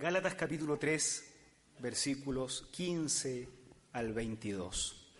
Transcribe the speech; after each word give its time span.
Gálatas 0.00 0.36
capítulo 0.36 0.78
3, 0.78 1.24
versículos 1.80 2.68
15 2.70 3.48
al 3.94 4.12
22. 4.12 5.10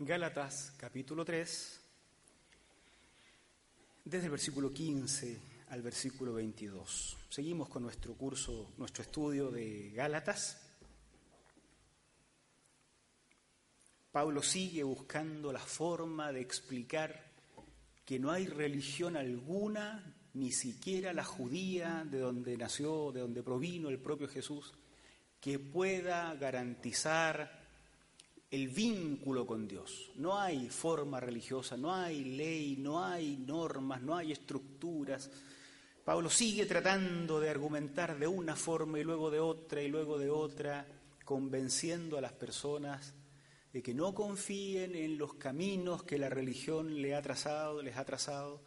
Gálatas 0.00 0.74
capítulo 0.76 1.24
3, 1.24 1.80
desde 4.04 4.26
el 4.26 4.30
versículo 4.30 4.70
15 4.70 5.40
al 5.70 5.80
versículo 5.80 6.34
22. 6.34 7.16
Seguimos 7.30 7.70
con 7.70 7.82
nuestro 7.82 8.12
curso, 8.12 8.74
nuestro 8.76 9.04
estudio 9.04 9.50
de 9.50 9.92
Gálatas. 9.92 10.60
Pablo 14.10 14.42
sigue 14.42 14.82
buscando 14.82 15.50
la 15.54 15.60
forma 15.60 16.32
de 16.32 16.42
explicar 16.42 17.31
que 18.04 18.18
no 18.18 18.30
hay 18.30 18.46
religión 18.46 19.16
alguna, 19.16 20.14
ni 20.34 20.50
siquiera 20.50 21.12
la 21.12 21.24
judía, 21.24 22.04
de 22.08 22.18
donde 22.18 22.56
nació, 22.56 23.12
de 23.12 23.20
donde 23.20 23.42
provino 23.42 23.88
el 23.88 23.98
propio 23.98 24.28
Jesús, 24.28 24.72
que 25.40 25.58
pueda 25.58 26.34
garantizar 26.34 27.62
el 28.50 28.68
vínculo 28.68 29.46
con 29.46 29.66
Dios. 29.66 30.10
No 30.16 30.38
hay 30.38 30.68
forma 30.68 31.20
religiosa, 31.20 31.76
no 31.76 31.94
hay 31.94 32.24
ley, 32.24 32.76
no 32.78 33.04
hay 33.04 33.38
normas, 33.38 34.02
no 34.02 34.16
hay 34.16 34.32
estructuras. 34.32 35.30
Pablo 36.04 36.28
sigue 36.28 36.66
tratando 36.66 37.40
de 37.40 37.48
argumentar 37.48 38.18
de 38.18 38.26
una 38.26 38.56
forma 38.56 38.98
y 38.98 39.04
luego 39.04 39.30
de 39.30 39.40
otra 39.40 39.82
y 39.82 39.88
luego 39.88 40.18
de 40.18 40.28
otra, 40.28 40.86
convenciendo 41.24 42.18
a 42.18 42.20
las 42.20 42.32
personas 42.32 43.14
de 43.72 43.82
que 43.82 43.94
no 43.94 44.14
confíen 44.14 44.94
en 44.94 45.16
los 45.16 45.34
caminos 45.34 46.02
que 46.02 46.18
la 46.18 46.28
religión 46.28 47.00
le 47.00 47.14
ha 47.14 47.22
trazado, 47.22 47.82
les 47.82 47.96
ha 47.96 48.04
trazado, 48.04 48.62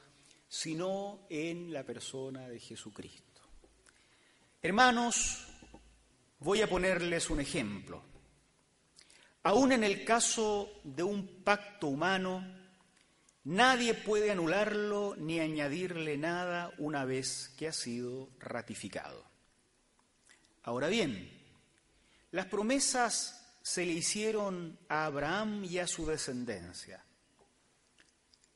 sino 0.48 1.28
en 1.30 1.72
la 1.72 1.84
persona 1.84 2.50
de 2.50 2.60
Jesucristo. 2.60 3.42
Hermanos, 4.62 5.46
voy 6.40 6.62
a 6.62 6.70
ponerles 6.70 7.30
un 7.30 7.40
ejemplo. 7.40 8.04
Aún 9.44 9.72
en 9.72 9.84
el 9.84 10.04
caso 10.04 10.82
de 10.84 11.04
un 11.04 11.44
pacto 11.44 11.88
humano, 11.88 12.44
nadie 13.44 13.94
puede 13.94 14.32
anularlo 14.32 15.16
ni 15.18 15.40
añadirle 15.40 16.18
nada 16.18 16.74
una 16.80 17.06
vez 17.06 17.54
que 17.58 17.68
ha 17.68 17.74
sido 17.74 18.32
ratificado. 18.40 19.24
Ahora 20.64 20.88
bien, 20.88 21.32
las 22.32 22.48
promesas 22.48 23.45
se 23.66 23.84
le 23.84 23.94
hicieron 23.94 24.78
a 24.90 25.06
Abraham 25.06 25.66
y 25.66 25.80
a 25.80 25.88
su 25.88 26.06
descendencia. 26.06 27.04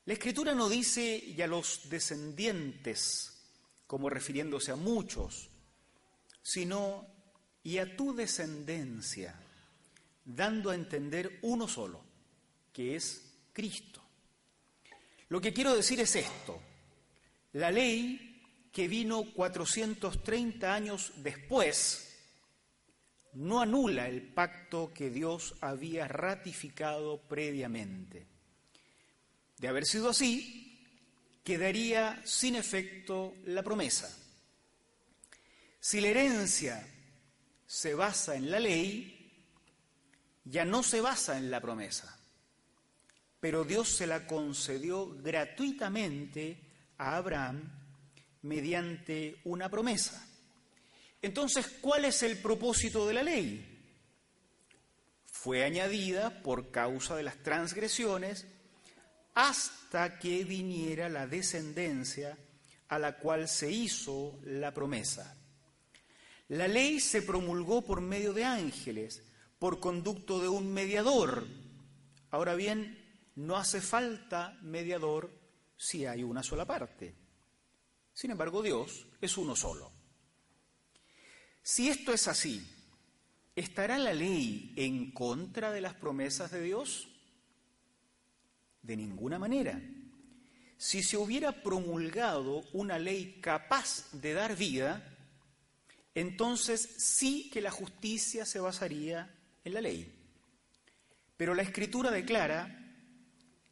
La 0.05 0.13
escritura 0.13 0.53
no 0.53 0.69
dice 0.69 1.17
y 1.17 1.41
a 1.41 1.47
los 1.47 1.89
descendientes, 1.89 3.41
como 3.87 4.07
refiriéndose 4.07 4.71
a 4.71 4.75
muchos, 4.75 5.49
sino 6.43 7.07
y 7.63 7.79
a 7.79 7.97
tu 7.97 8.13
descendencia, 8.13 9.33
dando 10.23 10.69
a 10.69 10.75
entender 10.75 11.39
uno 11.41 11.67
solo, 11.67 12.03
que 12.71 12.95
es 12.95 13.33
Cristo. 13.51 14.03
Lo 15.29 15.41
que 15.41 15.53
quiero 15.53 15.75
decir 15.75 15.99
es 16.01 16.15
esto. 16.17 16.61
La 17.53 17.71
ley 17.71 18.43
que 18.71 18.87
vino 18.87 19.23
430 19.33 20.71
años 20.71 21.13
después, 21.15 22.08
no 23.33 23.61
anula 23.61 24.07
el 24.07 24.21
pacto 24.21 24.91
que 24.93 25.09
Dios 25.09 25.55
había 25.61 26.07
ratificado 26.07 27.19
previamente. 27.21 28.27
De 29.57 29.67
haber 29.67 29.85
sido 29.85 30.09
así, 30.09 30.87
quedaría 31.43 32.21
sin 32.25 32.55
efecto 32.55 33.35
la 33.45 33.63
promesa. 33.63 34.15
Si 35.79 36.01
la 36.01 36.09
herencia 36.09 36.85
se 37.65 37.93
basa 37.93 38.35
en 38.35 38.51
la 38.51 38.59
ley, 38.59 39.15
ya 40.43 40.65
no 40.65 40.83
se 40.83 41.01
basa 41.01 41.37
en 41.37 41.51
la 41.51 41.61
promesa, 41.61 42.17
pero 43.39 43.63
Dios 43.63 43.89
se 43.89 44.07
la 44.07 44.25
concedió 44.25 45.07
gratuitamente 45.21 46.59
a 46.97 47.17
Abraham 47.17 47.71
mediante 48.41 49.39
una 49.43 49.69
promesa. 49.69 50.28
Entonces, 51.21 51.67
¿cuál 51.81 52.05
es 52.05 52.23
el 52.23 52.37
propósito 52.37 53.07
de 53.07 53.13
la 53.13 53.23
ley? 53.23 53.65
Fue 55.25 55.63
añadida 55.63 56.41
por 56.41 56.71
causa 56.71 57.15
de 57.15 57.23
las 57.23 57.41
transgresiones 57.43 58.45
hasta 59.33 60.19
que 60.19 60.43
viniera 60.43 61.09
la 61.09 61.27
descendencia 61.27 62.37
a 62.87 62.99
la 62.99 63.17
cual 63.17 63.47
se 63.47 63.71
hizo 63.71 64.39
la 64.43 64.73
promesa. 64.73 65.37
La 66.49 66.67
ley 66.67 66.99
se 66.99 67.21
promulgó 67.21 67.83
por 67.83 68.01
medio 68.01 68.33
de 68.33 68.43
ángeles, 68.43 69.23
por 69.59 69.79
conducto 69.79 70.39
de 70.39 70.49
un 70.49 70.73
mediador. 70.73 71.45
Ahora 72.31 72.55
bien, 72.55 72.97
no 73.35 73.55
hace 73.55 73.81
falta 73.81 74.57
mediador 74.61 75.31
si 75.77 76.05
hay 76.05 76.23
una 76.23 76.43
sola 76.43 76.65
parte. 76.65 77.15
Sin 78.13 78.31
embargo, 78.31 78.61
Dios 78.61 79.07
es 79.21 79.37
uno 79.37 79.55
solo. 79.55 79.98
Si 81.69 81.87
esto 81.87 82.11
es 82.11 82.27
así, 82.27 82.67
¿estará 83.55 83.99
la 83.99 84.11
ley 84.11 84.73
en 84.75 85.11
contra 85.11 85.71
de 85.71 85.81
las 85.81 85.93
promesas 85.93 86.49
de 86.49 86.63
Dios? 86.63 87.07
De 88.81 88.97
ninguna 88.97 89.37
manera. 89.37 89.79
Si 90.77 91.03
se 91.03 91.15
hubiera 91.15 91.61
promulgado 91.61 92.63
una 92.73 92.97
ley 92.97 93.37
capaz 93.39 94.11
de 94.13 94.33
dar 94.33 94.55
vida, 94.55 95.15
entonces 96.15 96.81
sí 96.97 97.51
que 97.53 97.61
la 97.61 97.69
justicia 97.69 98.47
se 98.47 98.59
basaría 98.59 99.31
en 99.63 99.75
la 99.75 99.81
ley. 99.81 100.11
Pero 101.37 101.53
la 101.53 101.61
escritura 101.61 102.09
declara 102.09 102.83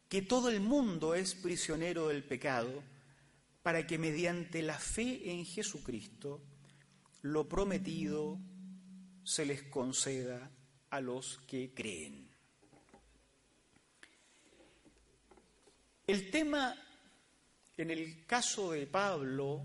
que 0.08 0.22
todo 0.22 0.50
el 0.50 0.60
mundo 0.60 1.16
es 1.16 1.34
prisionero 1.34 2.06
del 2.06 2.22
pecado 2.22 2.80
para 3.64 3.88
que 3.88 3.98
mediante 3.98 4.62
la 4.62 4.78
fe 4.78 5.32
en 5.32 5.44
Jesucristo 5.44 6.40
lo 7.28 7.46
prometido 7.46 8.38
se 9.22 9.44
les 9.44 9.62
conceda 9.64 10.50
a 10.90 11.00
los 11.00 11.38
que 11.46 11.74
creen. 11.74 12.26
El 16.06 16.30
tema, 16.30 16.74
en 17.76 17.90
el 17.90 18.24
caso 18.24 18.72
de 18.72 18.86
Pablo 18.86 19.62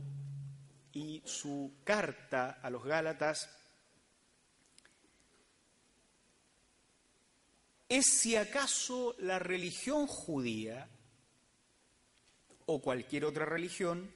y 0.91 1.21
su 1.25 1.75
carta 1.85 2.59
a 2.61 2.69
los 2.69 2.83
Gálatas, 2.83 3.49
es 7.87 8.05
si 8.05 8.35
acaso 8.35 9.15
la 9.19 9.39
religión 9.39 10.05
judía 10.05 10.89
o 12.65 12.81
cualquier 12.81 13.23
otra 13.23 13.45
religión 13.45 14.11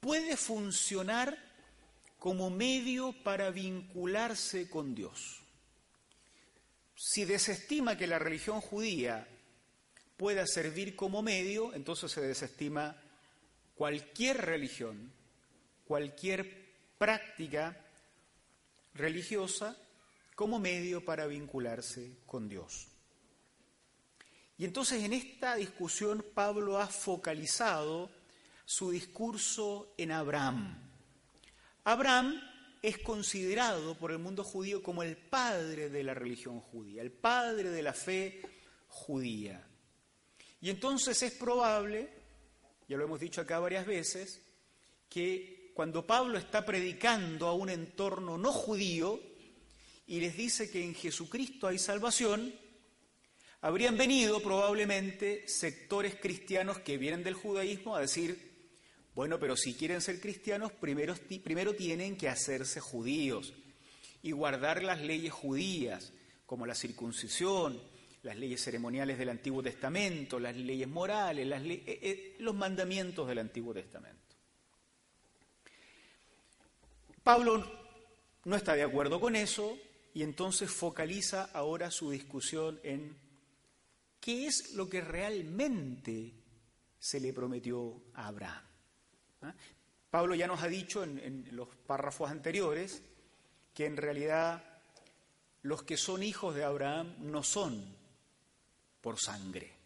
puede 0.00 0.36
funcionar 0.36 1.47
como 2.18 2.50
medio 2.50 3.12
para 3.22 3.50
vincularse 3.50 4.68
con 4.68 4.94
Dios. 4.94 5.40
Si 6.96 7.24
desestima 7.24 7.96
que 7.96 8.06
la 8.06 8.18
religión 8.18 8.60
judía 8.60 9.28
pueda 10.16 10.46
servir 10.46 10.96
como 10.96 11.22
medio, 11.22 11.72
entonces 11.74 12.10
se 12.10 12.20
desestima 12.20 12.96
cualquier 13.76 14.38
religión, 14.38 15.12
cualquier 15.86 16.74
práctica 16.98 17.84
religiosa 18.94 19.76
como 20.34 20.58
medio 20.58 21.04
para 21.04 21.26
vincularse 21.26 22.18
con 22.26 22.48
Dios. 22.48 22.88
Y 24.58 24.64
entonces 24.64 25.04
en 25.04 25.12
esta 25.12 25.54
discusión 25.54 26.24
Pablo 26.34 26.78
ha 26.78 26.88
focalizado 26.88 28.10
su 28.64 28.90
discurso 28.90 29.94
en 29.96 30.10
Abraham. 30.10 30.87
Abraham 31.88 32.40
es 32.82 32.98
considerado 32.98 33.96
por 33.96 34.12
el 34.12 34.18
mundo 34.18 34.44
judío 34.44 34.82
como 34.82 35.02
el 35.02 35.16
padre 35.16 35.88
de 35.88 36.02
la 36.02 36.14
religión 36.14 36.60
judía, 36.60 37.02
el 37.02 37.12
padre 37.12 37.70
de 37.70 37.82
la 37.82 37.92
fe 37.92 38.42
judía. 38.88 39.66
Y 40.60 40.70
entonces 40.70 41.22
es 41.22 41.32
probable 41.32 42.18
ya 42.88 42.96
lo 42.96 43.04
hemos 43.04 43.20
dicho 43.20 43.42
acá 43.42 43.58
varias 43.58 43.86
veces, 43.86 44.40
que 45.10 45.72
cuando 45.74 46.06
Pablo 46.06 46.38
está 46.38 46.64
predicando 46.64 47.46
a 47.46 47.52
un 47.52 47.68
entorno 47.68 48.38
no 48.38 48.50
judío 48.50 49.20
y 50.06 50.20
les 50.20 50.36
dice 50.36 50.70
que 50.70 50.82
en 50.82 50.94
Jesucristo 50.94 51.68
hay 51.68 51.78
salvación, 51.78 52.54
habrían 53.60 53.98
venido 53.98 54.40
probablemente 54.40 55.46
sectores 55.46 56.14
cristianos 56.16 56.78
que 56.78 56.96
vienen 56.96 57.22
del 57.22 57.34
judaísmo 57.34 57.94
a 57.94 58.00
decir, 58.00 58.47
bueno, 59.18 59.40
pero 59.40 59.56
si 59.56 59.74
quieren 59.74 60.00
ser 60.00 60.20
cristianos, 60.20 60.70
primero, 60.70 61.12
primero 61.42 61.74
tienen 61.74 62.16
que 62.16 62.28
hacerse 62.28 62.78
judíos 62.78 63.52
y 64.22 64.30
guardar 64.30 64.84
las 64.84 65.00
leyes 65.00 65.32
judías, 65.32 66.12
como 66.46 66.66
la 66.66 66.76
circuncisión, 66.76 67.82
las 68.22 68.36
leyes 68.36 68.62
ceremoniales 68.62 69.18
del 69.18 69.30
Antiguo 69.30 69.60
Testamento, 69.60 70.38
las 70.38 70.54
leyes 70.54 70.86
morales, 70.86 71.48
eh, 71.50 71.82
eh, 71.84 72.36
los 72.38 72.54
mandamientos 72.54 73.26
del 73.26 73.40
Antiguo 73.40 73.74
Testamento. 73.74 74.36
Pablo 77.24 77.68
no 78.44 78.54
está 78.54 78.76
de 78.76 78.84
acuerdo 78.84 79.18
con 79.18 79.34
eso 79.34 79.76
y 80.14 80.22
entonces 80.22 80.70
focaliza 80.70 81.50
ahora 81.54 81.90
su 81.90 82.12
discusión 82.12 82.78
en 82.84 83.16
qué 84.20 84.46
es 84.46 84.74
lo 84.74 84.88
que 84.88 85.00
realmente 85.00 86.34
se 87.00 87.18
le 87.18 87.32
prometió 87.32 88.00
a 88.14 88.28
Abraham. 88.28 88.67
¿Ah? 89.42 89.54
Pablo 90.10 90.34
ya 90.34 90.46
nos 90.46 90.62
ha 90.62 90.68
dicho 90.68 91.04
en, 91.04 91.18
en 91.18 91.48
los 91.52 91.68
párrafos 91.68 92.30
anteriores 92.30 93.02
que 93.74 93.86
en 93.86 93.96
realidad 93.96 94.64
los 95.62 95.82
que 95.82 95.96
son 95.96 96.22
hijos 96.22 96.54
de 96.54 96.64
Abraham 96.64 97.14
no 97.20 97.42
son 97.42 97.96
por 99.00 99.18
sangre. 99.18 99.78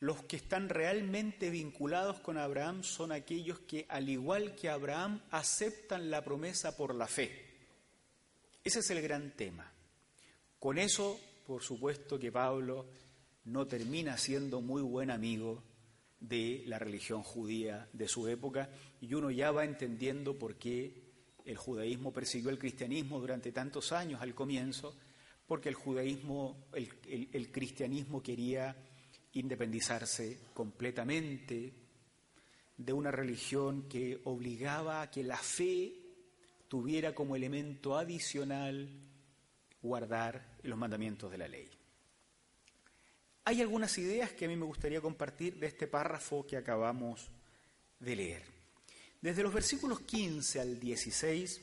Los 0.00 0.22
que 0.24 0.36
están 0.36 0.68
realmente 0.68 1.48
vinculados 1.48 2.20
con 2.20 2.36
Abraham 2.36 2.82
son 2.82 3.10
aquellos 3.10 3.60
que, 3.60 3.86
al 3.88 4.08
igual 4.10 4.54
que 4.54 4.68
Abraham, 4.68 5.22
aceptan 5.30 6.10
la 6.10 6.22
promesa 6.22 6.76
por 6.76 6.94
la 6.94 7.06
fe. 7.06 7.44
Ese 8.62 8.80
es 8.80 8.90
el 8.90 9.00
gran 9.00 9.30
tema. 9.30 9.72
Con 10.58 10.76
eso, 10.76 11.18
por 11.46 11.62
supuesto 11.62 12.18
que 12.18 12.30
Pablo 12.30 12.86
no 13.44 13.66
termina 13.66 14.18
siendo 14.18 14.60
muy 14.60 14.82
buen 14.82 15.10
amigo 15.10 15.62
de 16.20 16.62
la 16.66 16.78
religión 16.78 17.22
judía 17.22 17.88
de 17.92 18.08
su 18.08 18.28
época 18.28 18.70
y 19.00 19.12
uno 19.14 19.30
ya 19.30 19.50
va 19.50 19.64
entendiendo 19.64 20.38
por 20.38 20.56
qué 20.56 21.04
el 21.44 21.56
judaísmo 21.56 22.12
persiguió 22.12 22.50
el 22.50 22.58
cristianismo 22.58 23.20
durante 23.20 23.52
tantos 23.52 23.92
años 23.92 24.20
al 24.22 24.34
comienzo, 24.34 24.96
porque 25.46 25.68
el 25.68 25.74
judaísmo, 25.74 26.68
el, 26.72 27.52
cristianismo 27.52 28.22
quería 28.22 28.74
independizarse 29.34 30.38
completamente 30.54 31.72
de 32.76 32.92
una 32.92 33.10
religión 33.10 33.88
que 33.88 34.20
obligaba 34.24 35.02
a 35.02 35.10
que 35.10 35.22
la 35.22 35.36
fe 35.36 35.92
tuviera 36.66 37.14
como 37.14 37.36
elemento 37.36 37.96
adicional 37.96 38.88
guardar 39.82 40.56
los 40.62 40.78
mandamientos 40.78 41.30
de 41.30 41.38
la 41.38 41.48
ley. 41.48 41.68
Hay 43.46 43.60
algunas 43.60 43.96
ideas 43.98 44.32
que 44.32 44.46
a 44.46 44.48
mí 44.48 44.56
me 44.56 44.64
gustaría 44.64 45.02
compartir 45.02 45.58
de 45.58 45.66
este 45.66 45.86
párrafo 45.86 46.46
que 46.46 46.56
acabamos 46.56 47.28
de 48.00 48.16
leer. 48.16 48.42
Desde 49.20 49.42
los 49.42 49.52
versículos 49.52 50.00
15 50.00 50.60
al 50.60 50.80
16 50.80 51.60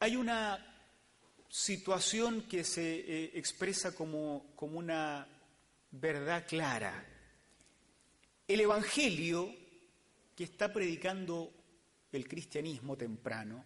hay 0.00 0.16
una 0.16 0.74
situación 1.48 2.42
que 2.48 2.64
se 2.64 2.82
eh, 2.82 3.30
expresa 3.34 3.94
como, 3.94 4.52
como 4.56 4.78
una 4.78 5.26
verdad 5.90 6.46
clara. 6.46 7.06
El 8.48 8.60
Evangelio 8.60 9.54
que 10.34 10.44
está 10.44 10.72
predicando 10.72 11.52
el 12.12 12.26
cristianismo 12.26 12.96
temprano 12.96 13.64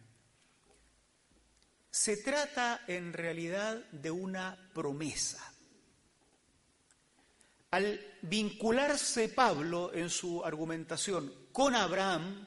se 1.98 2.16
trata 2.18 2.84
en 2.86 3.12
realidad 3.12 3.76
de 3.90 4.08
una 4.12 4.56
promesa. 4.72 5.52
Al 7.72 8.00
vincularse 8.22 9.28
Pablo 9.30 9.92
en 9.92 10.08
su 10.08 10.44
argumentación 10.44 11.48
con 11.50 11.74
Abraham, 11.74 12.46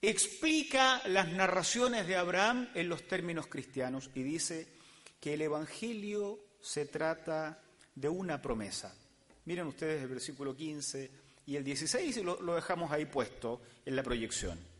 explica 0.00 1.06
las 1.08 1.28
narraciones 1.28 2.06
de 2.06 2.16
Abraham 2.16 2.70
en 2.74 2.88
los 2.88 3.06
términos 3.06 3.48
cristianos 3.48 4.08
y 4.14 4.22
dice 4.22 4.66
que 5.20 5.34
el 5.34 5.42
Evangelio 5.42 6.40
se 6.62 6.86
trata 6.86 7.62
de 7.94 8.08
una 8.08 8.40
promesa. 8.40 8.96
Miren 9.44 9.66
ustedes 9.66 10.00
el 10.00 10.08
versículo 10.08 10.56
15 10.56 11.10
y 11.44 11.56
el 11.56 11.64
16 11.64 12.16
y 12.16 12.22
lo, 12.22 12.40
lo 12.40 12.54
dejamos 12.54 12.90
ahí 12.90 13.04
puesto 13.04 13.60
en 13.84 13.94
la 13.94 14.02
proyección. 14.02 14.73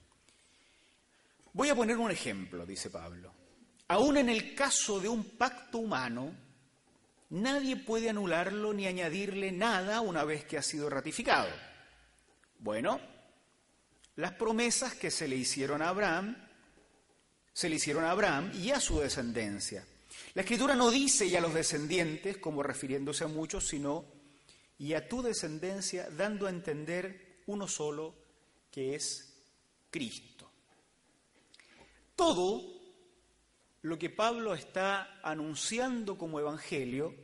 Voy 1.55 1.69
a 1.69 1.75
poner 1.77 1.97
un 1.97 2.11
ejemplo, 2.11 2.67
dice 2.67 2.91
Pablo. 2.91 3.33
Aún 3.87 4.17
en 4.17 4.29
el 4.29 4.57
caso 4.57 4.99
de 4.99 5.09
un 5.09 5.37
pacto 5.39 5.79
humano, 5.79 6.35
nadie 7.31 7.77
puede 7.77 8.11
anularlo 8.11 8.73
ni 8.73 8.89
añadirle 8.89 9.53
nada 9.53 10.01
una 10.01 10.25
vez 10.25 10.45
que 10.45 10.59
ha 10.59 10.63
sido 10.63 10.91
ratificado. 10.91 11.49
Bueno, 12.59 13.01
las 14.17 14.33
promesas 14.33 14.95
que 14.95 15.13
se 15.13 15.29
le 15.29 15.37
hicieron 15.37 15.81
a 15.81 15.91
Abraham, 15.91 16.37
se 17.53 17.69
le 17.69 17.77
hicieron 17.77 18.03
a 18.03 18.11
Abraham 18.11 18.51
y 18.61 18.73
a 18.73 18.81
su 18.81 18.99
descendencia. 18.99 19.87
La 20.35 20.43
escritura 20.43 20.75
no 20.75 20.91
dice 20.91 21.27
y 21.27 21.37
a 21.37 21.41
los 21.41 21.55
descendientes, 21.55 22.39
como 22.39 22.65
refiriéndose 22.65 23.23
a 23.23 23.29
muchos, 23.29 23.69
sino 23.69 24.07
y 24.77 24.95
a 24.95 25.09
tu 25.09 25.23
descendencia, 25.23 26.11
dando 26.11 26.49
a 26.49 26.51
entender 26.51 27.43
uno 27.47 27.69
solo, 27.69 28.17
que 28.73 28.97
es 28.97 29.37
Cristo. 29.89 30.51
Todo 32.17 32.63
lo 33.83 33.99
que 33.99 34.11
Pablo 34.11 34.55
está 34.55 35.21
anunciando 35.23 36.17
como 36.17 36.41
evangelio 36.41 37.15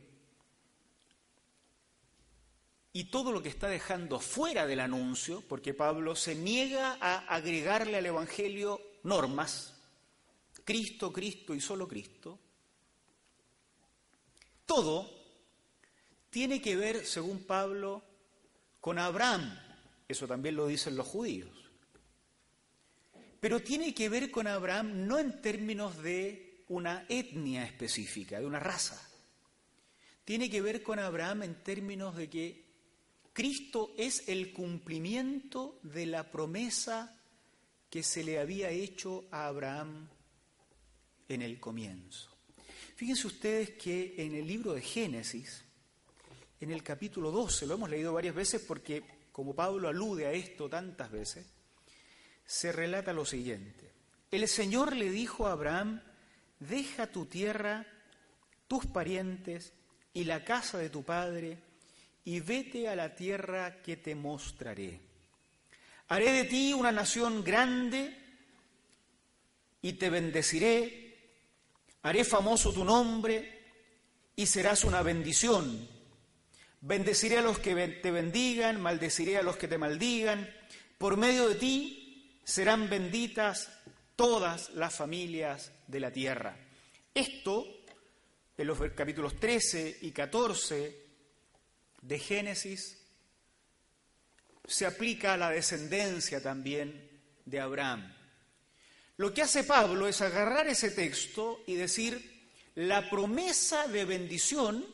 y 2.93 3.05
todo 3.05 3.31
lo 3.31 3.41
que 3.41 3.49
está 3.49 3.67
dejando 3.67 4.19
fuera 4.19 4.67
del 4.67 4.81
anuncio, 4.81 5.41
porque 5.47 5.73
Pablo 5.73 6.15
se 6.15 6.35
niega 6.35 6.97
a 6.99 7.19
agregarle 7.33 7.97
al 7.97 8.05
Evangelio 8.05 8.81
normas, 9.03 9.73
Cristo, 10.65 11.11
Cristo 11.13 11.55
y 11.55 11.61
solo 11.61 11.87
Cristo, 11.87 12.37
todo 14.65 15.09
tiene 16.29 16.61
que 16.61 16.75
ver, 16.75 17.05
según 17.05 17.43
Pablo, 17.43 18.03
con 18.79 18.99
Abraham, 18.99 19.57
eso 20.07 20.27
también 20.27 20.55
lo 20.55 20.67
dicen 20.67 20.95
los 20.95 21.07
judíos, 21.07 21.60
pero 23.41 23.59
tiene 23.59 23.93
que 23.93 24.07
ver 24.07 24.29
con 24.29 24.45
Abraham 24.45 25.07
no 25.07 25.17
en 25.17 25.41
términos 25.41 26.01
de 26.01 26.63
una 26.69 27.05
etnia 27.09 27.65
específica, 27.65 28.39
de 28.39 28.45
una 28.45 28.59
raza, 28.59 29.01
tiene 30.23 30.47
que 30.47 30.61
ver 30.61 30.83
con 30.83 30.99
Abraham 30.99 31.43
en 31.43 31.55
términos 31.63 32.15
de 32.15 32.29
que 32.29 32.65
Cristo 33.33 33.93
es 33.97 34.29
el 34.29 34.53
cumplimiento 34.53 35.79
de 35.81 36.05
la 36.05 36.29
promesa 36.29 37.19
que 37.89 38.03
se 38.03 38.23
le 38.23 38.39
había 38.39 38.69
hecho 38.69 39.25
a 39.31 39.47
Abraham 39.47 40.07
en 41.27 41.41
el 41.41 41.59
comienzo. 41.59 42.29
Fíjense 42.95 43.25
ustedes 43.25 43.71
que 43.71 44.13
en 44.17 44.35
el 44.35 44.45
libro 44.45 44.73
de 44.73 44.81
Génesis, 44.81 45.63
en 46.59 46.69
el 46.69 46.83
capítulo 46.83 47.31
12, 47.31 47.65
lo 47.65 47.73
hemos 47.73 47.89
leído 47.89 48.13
varias 48.13 48.35
veces 48.35 48.61
porque 48.61 49.03
como 49.31 49.55
Pablo 49.55 49.87
alude 49.87 50.27
a 50.27 50.31
esto 50.31 50.69
tantas 50.69 51.09
veces, 51.09 51.47
se 52.51 52.73
relata 52.73 53.13
lo 53.13 53.23
siguiente. 53.23 53.93
El 54.29 54.45
Señor 54.45 54.93
le 54.93 55.09
dijo 55.09 55.47
a 55.47 55.53
Abraham, 55.53 56.01
deja 56.59 57.07
tu 57.07 57.25
tierra, 57.25 57.87
tus 58.67 58.85
parientes 58.87 59.71
y 60.13 60.25
la 60.25 60.43
casa 60.43 60.77
de 60.77 60.89
tu 60.89 61.01
padre 61.01 61.59
y 62.25 62.41
vete 62.41 62.89
a 62.89 62.95
la 62.97 63.15
tierra 63.15 63.81
que 63.81 63.95
te 63.95 64.15
mostraré. 64.15 64.99
Haré 66.09 66.33
de 66.33 66.43
ti 66.43 66.73
una 66.73 66.91
nación 66.91 67.41
grande 67.41 68.17
y 69.81 69.93
te 69.93 70.09
bendeciré, 70.09 71.37
haré 72.01 72.25
famoso 72.25 72.73
tu 72.73 72.83
nombre 72.83 73.61
y 74.35 74.45
serás 74.45 74.83
una 74.83 75.01
bendición. 75.01 75.87
Bendeciré 76.81 77.37
a 77.37 77.43
los 77.43 77.59
que 77.59 77.87
te 78.03 78.11
bendigan, 78.11 78.81
maldeciré 78.81 79.37
a 79.37 79.41
los 79.41 79.55
que 79.55 79.69
te 79.69 79.77
maldigan. 79.77 80.53
Por 80.97 81.15
medio 81.15 81.47
de 81.47 81.55
ti 81.55 82.00
serán 82.43 82.89
benditas 82.89 83.71
todas 84.15 84.69
las 84.71 84.93
familias 84.93 85.71
de 85.87 85.99
la 85.99 86.11
tierra. 86.11 86.55
Esto, 87.13 87.65
en 88.57 88.67
los 88.67 88.79
capítulos 88.95 89.39
13 89.39 89.99
y 90.01 90.11
14 90.11 91.05
de 92.01 92.19
Génesis 92.19 92.97
se 94.65 94.85
aplica 94.85 95.33
a 95.33 95.37
la 95.37 95.49
descendencia 95.49 96.41
también 96.41 97.09
de 97.45 97.59
Abraham. 97.59 98.13
Lo 99.17 99.33
que 99.33 99.41
hace 99.41 99.63
Pablo 99.63 100.07
es 100.07 100.21
agarrar 100.21 100.67
ese 100.67 100.91
texto 100.91 101.63
y 101.67 101.75
decir, 101.75 102.49
la 102.75 103.09
promesa 103.09 103.87
de 103.87 104.05
bendición 104.05 104.85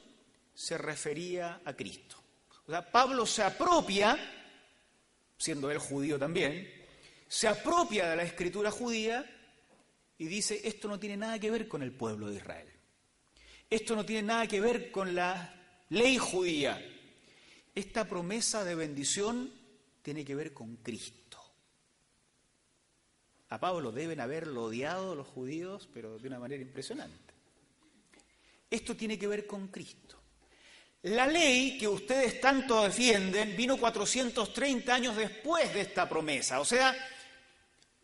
se 0.54 0.78
refería 0.78 1.62
a 1.64 1.74
Cristo. 1.74 2.18
O 2.66 2.72
sea, 2.72 2.92
Pablo 2.92 3.26
se 3.26 3.44
apropia, 3.44 4.18
siendo 5.38 5.70
él 5.70 5.78
judío 5.78 6.18
también, 6.18 6.77
se 7.28 7.48
apropia 7.48 8.10
de 8.10 8.16
la 8.16 8.24
escritura 8.24 8.72
judía 8.72 9.26
y 10.18 10.26
dice, 10.28 10.62
esto 10.64 10.88
no 10.88 11.00
tiene 11.00 11.18
nada 11.18 11.40
que 11.40 11.52
ver 11.52 11.68
con 11.68 11.84
el 11.84 11.92
pueblo 11.92 12.30
de 12.30 12.38
Israel. 12.38 12.68
Esto 13.70 13.96
no 13.96 14.06
tiene 14.06 14.24
nada 14.24 14.48
que 14.48 14.62
ver 14.62 14.92
con 14.92 15.14
la 15.14 15.54
ley 15.90 16.18
judía. 16.18 16.82
Esta 17.76 18.08
promesa 18.08 18.64
de 18.64 18.76
bendición 18.76 19.54
tiene 20.02 20.24
que 20.24 20.36
ver 20.36 20.54
con 20.54 20.78
Cristo. 20.78 21.38
A 23.50 23.60
Pablo 23.60 23.92
deben 23.92 24.20
haberlo 24.20 24.66
odiado 24.66 25.16
los 25.16 25.28
judíos, 25.28 25.88
pero 25.94 26.18
de 26.18 26.28
una 26.28 26.40
manera 26.40 26.62
impresionante. 26.62 27.34
Esto 28.70 28.96
tiene 28.96 29.18
que 29.18 29.28
ver 29.28 29.46
con 29.46 29.68
Cristo. 29.68 30.18
La 31.04 31.28
ley 31.28 31.78
que 31.78 31.88
ustedes 31.88 32.42
tanto 32.42 32.84
defienden 32.84 33.56
vino 33.56 33.78
430 33.78 34.94
años 34.94 35.16
después 35.16 35.74
de 35.74 35.82
esta 35.82 36.10
promesa. 36.10 36.60
O 36.60 36.66
sea, 36.66 36.96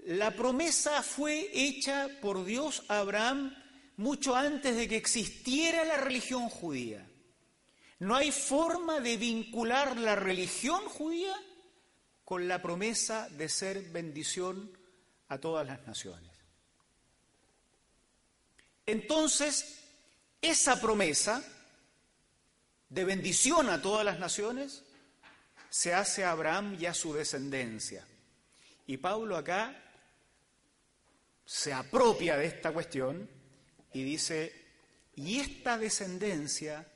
la 0.06 0.32
promesa 0.32 1.02
fue 1.02 1.50
hecha 1.54 2.10
por 2.22 2.44
Dios 2.46 2.84
a 2.90 3.00
Abraham 3.00 3.56
mucho 3.98 4.36
antes 4.36 4.76
de 4.76 4.88
que 4.88 4.98
existiera 4.98 5.86
la 5.86 5.98
religión 5.98 6.50
judía. 6.50 7.08
No 8.00 8.16
hay 8.16 8.32
forma 8.32 9.00
de 9.00 9.18
vincular 9.18 9.98
la 9.98 10.16
religión 10.16 10.84
judía 10.90 11.34
con 12.26 12.48
la 12.48 12.62
promesa 12.62 13.30
de 13.30 13.48
ser 13.48 13.82
bendición 13.92 14.78
a 15.30 15.38
todas 15.38 15.68
las 15.68 15.86
naciones. 15.88 16.32
Entonces, 18.86 19.80
esa 20.42 20.82
promesa 20.82 21.44
de 22.90 23.06
bendición 23.06 23.70
a 23.70 23.82
todas 23.82 24.04
las 24.04 24.20
naciones 24.20 24.84
se 25.70 25.94
hace 25.94 26.26
a 26.26 26.32
Abraham 26.32 26.78
y 26.80 26.86
a 26.88 26.94
su 26.94 27.14
descendencia. 27.14 28.06
Y 28.86 28.98
Pablo 28.98 29.38
acá 29.38 29.83
se 31.46 31.74
apropia 31.74 32.38
de 32.38 32.46
esta 32.46 32.72
cuestión 32.72 33.30
y 33.94 34.04
dice, 34.04 34.54
y 35.16 35.40
esta 35.40 35.78
descendencia 35.78 36.88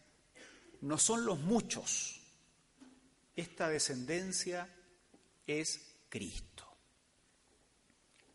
no 0.82 0.98
son 0.98 1.26
los 1.26 1.40
muchos, 1.40 2.22
esta 3.36 3.70
descendencia 3.70 4.70
es 5.46 5.96
Cristo. 6.10 6.66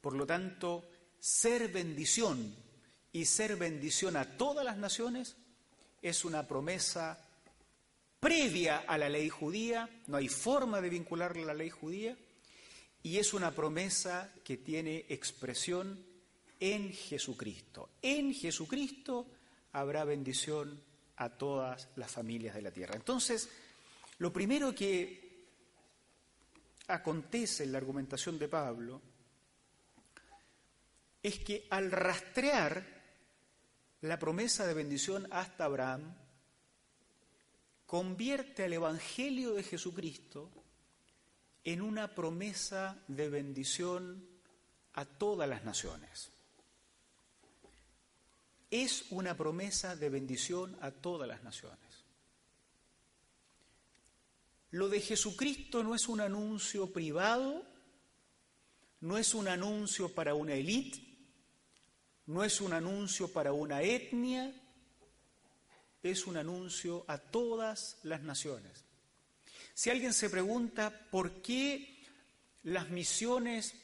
Por 0.00 0.14
lo 0.14 0.26
tanto, 0.26 0.88
ser 1.18 1.68
bendición 1.68 2.54
y 3.12 3.24
ser 3.24 3.56
bendición 3.56 4.16
a 4.16 4.36
todas 4.36 4.64
las 4.64 4.76
naciones 4.76 5.36
es 6.00 6.24
una 6.24 6.46
promesa 6.46 7.18
previa 8.18 8.78
a 8.78 8.98
la 8.98 9.08
ley 9.08 9.28
judía, 9.28 9.88
no 10.06 10.16
hay 10.16 10.28
forma 10.28 10.80
de 10.80 10.90
vincularla 10.90 11.42
a 11.42 11.46
la 11.46 11.54
ley 11.54 11.70
judía, 11.70 12.16
y 13.02 13.18
es 13.18 13.34
una 13.34 13.50
promesa 13.50 14.32
que 14.44 14.58
tiene 14.58 15.06
expresión 15.08 16.04
en 16.60 16.92
Jesucristo. 16.92 17.90
En 18.00 18.32
Jesucristo 18.32 19.26
habrá 19.72 20.04
bendición 20.04 20.80
a 21.16 21.30
todas 21.30 21.88
las 21.96 22.10
familias 22.10 22.54
de 22.54 22.62
la 22.62 22.70
tierra. 22.70 22.94
Entonces, 22.94 23.48
lo 24.18 24.32
primero 24.32 24.74
que 24.74 25.46
acontece 26.86 27.64
en 27.64 27.72
la 27.72 27.78
argumentación 27.78 28.38
de 28.38 28.48
Pablo 28.48 29.00
es 31.22 31.38
que 31.40 31.66
al 31.70 31.90
rastrear 31.90 33.02
la 34.02 34.18
promesa 34.18 34.66
de 34.66 34.74
bendición 34.74 35.28
hasta 35.30 35.64
Abraham, 35.64 36.14
convierte 37.86 38.64
al 38.64 38.72
Evangelio 38.72 39.54
de 39.54 39.62
Jesucristo 39.62 40.50
en 41.64 41.80
una 41.80 42.14
promesa 42.14 42.96
de 43.08 43.28
bendición 43.28 44.26
a 44.94 45.04
todas 45.04 45.48
las 45.48 45.64
naciones. 45.64 46.30
Es 48.70 49.06
una 49.10 49.36
promesa 49.36 49.96
de 49.96 50.08
bendición 50.08 50.76
a 50.80 50.90
todas 50.90 51.28
las 51.28 51.42
naciones. 51.42 51.78
Lo 54.70 54.88
de 54.88 55.00
Jesucristo 55.00 55.82
no 55.82 55.94
es 55.94 56.08
un 56.08 56.20
anuncio 56.20 56.90
privado, 56.90 57.62
no 59.00 59.18
es 59.18 59.34
un 59.34 59.48
anuncio 59.48 60.08
para 60.14 60.34
una 60.34 60.54
élite, 60.54 61.06
no 62.26 62.42
es 62.42 62.60
un 62.60 62.72
anuncio 62.72 63.28
para 63.28 63.52
una 63.52 63.82
etnia, 63.82 64.54
es 66.02 66.26
un 66.26 66.38
anuncio 66.38 67.04
a 67.06 67.18
todas 67.18 67.98
las 68.02 68.22
naciones. 68.22 68.84
Si 69.74 69.90
alguien 69.90 70.12
se 70.12 70.30
pregunta 70.30 70.90
por 71.10 71.42
qué 71.42 72.02
las 72.62 72.90
misiones 72.90 73.74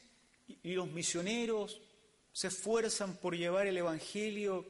y 0.47 0.73
los 0.73 0.91
misioneros 0.91 1.81
se 2.33 2.49
esfuerzan 2.49 3.17
por 3.17 3.37
llevar 3.37 3.67
el 3.67 3.77
Evangelio 3.77 4.67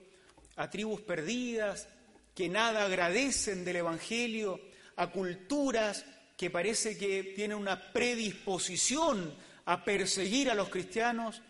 a 0.56 0.70
tribus 0.70 1.00
perdidas, 1.02 1.88
que 2.34 2.48
nada 2.48 2.84
agradecen 2.84 3.64
del 3.64 3.76
Evangelio, 3.76 4.60
a 4.96 5.10
culturas 5.10 6.04
que 6.36 6.50
parece 6.50 6.96
que 6.96 7.22
tienen 7.34 7.58
una 7.58 7.92
predisposición 7.92 9.34
a 9.64 9.84
perseguir 9.84 10.50
a 10.50 10.54
los 10.54 10.68
cristianos, 10.68 11.42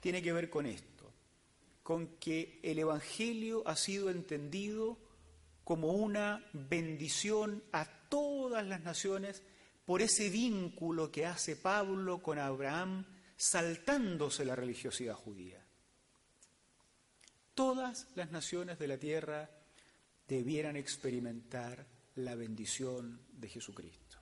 tiene 0.00 0.22
que 0.22 0.32
ver 0.32 0.48
con 0.48 0.66
esto 0.66 0.90
con 1.90 2.06
que 2.20 2.60
el 2.62 2.78
Evangelio 2.78 3.64
ha 3.66 3.74
sido 3.74 4.10
entendido 4.10 4.96
como 5.70 5.92
una 5.92 6.44
bendición 6.52 7.62
a 7.70 7.84
todas 8.08 8.66
las 8.66 8.82
naciones 8.82 9.40
por 9.84 10.02
ese 10.02 10.28
vínculo 10.28 11.12
que 11.12 11.26
hace 11.26 11.54
Pablo 11.54 12.20
con 12.20 12.40
Abraham 12.40 13.06
saltándose 13.36 14.44
la 14.44 14.56
religiosidad 14.56 15.14
judía. 15.14 15.64
Todas 17.54 18.08
las 18.16 18.32
naciones 18.32 18.80
de 18.80 18.88
la 18.88 18.98
tierra 18.98 19.48
debieran 20.26 20.74
experimentar 20.74 21.86
la 22.16 22.34
bendición 22.34 23.20
de 23.30 23.48
Jesucristo. 23.48 24.18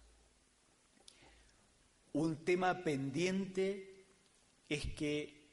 Un 2.13 2.45
tema 2.45 2.85
pendiente 2.85 4.05
es 4.69 4.85
que 4.93 5.49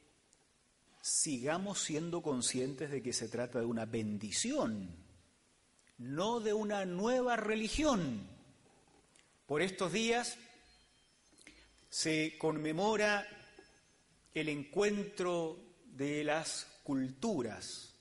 sigamos 1.00 1.80
siendo 1.80 2.20
conscientes 2.20 2.90
de 2.90 3.02
que 3.02 3.14
se 3.14 3.28
trata 3.28 3.60
de 3.60 3.64
una 3.64 3.86
bendición, 3.86 5.05
no 5.98 6.40
de 6.40 6.52
una 6.52 6.84
nueva 6.84 7.36
religión. 7.36 8.28
Por 9.46 9.62
estos 9.62 9.92
días 9.92 10.36
se 11.88 12.36
conmemora 12.38 13.26
el 14.34 14.48
encuentro 14.48 15.58
de 15.84 16.24
las 16.24 16.66
culturas 16.82 17.94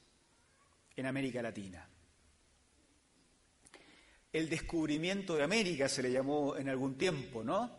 en 0.95 1.05
América 1.05 1.41
Latina. 1.41 1.87
El 4.33 4.49
descubrimiento 4.49 5.35
de 5.35 5.43
América 5.43 5.87
se 5.87 6.03
le 6.03 6.11
llamó 6.11 6.57
en 6.57 6.67
algún 6.67 6.97
tiempo, 6.97 7.43
¿no? 7.43 7.71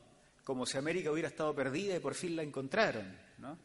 Como 0.43 0.65
si 0.65 0.79
América 0.79 1.11
hubiera 1.11 1.29
estado 1.29 1.55
perdida 1.55 1.97
y 1.97 2.01
por 2.01 2.15
fin 2.15 2.35
la 2.35 2.43
encontraron, 2.43 3.15
¿no? 3.39 3.59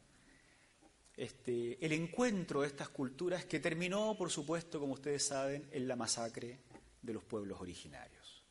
Este, 1.15 1.83
el 1.85 1.91
encuentro 1.91 2.61
de 2.61 2.67
estas 2.67 2.89
culturas 2.89 3.45
que 3.45 3.59
terminó, 3.59 4.15
por 4.17 4.31
supuesto, 4.31 4.79
como 4.79 4.93
ustedes 4.93 5.27
saben, 5.27 5.67
en 5.71 5.87
la 5.87 5.95
masacre 5.95 6.59
de 7.01 7.13
los 7.13 7.23
pueblos 7.23 7.59
originarios. 7.59 8.43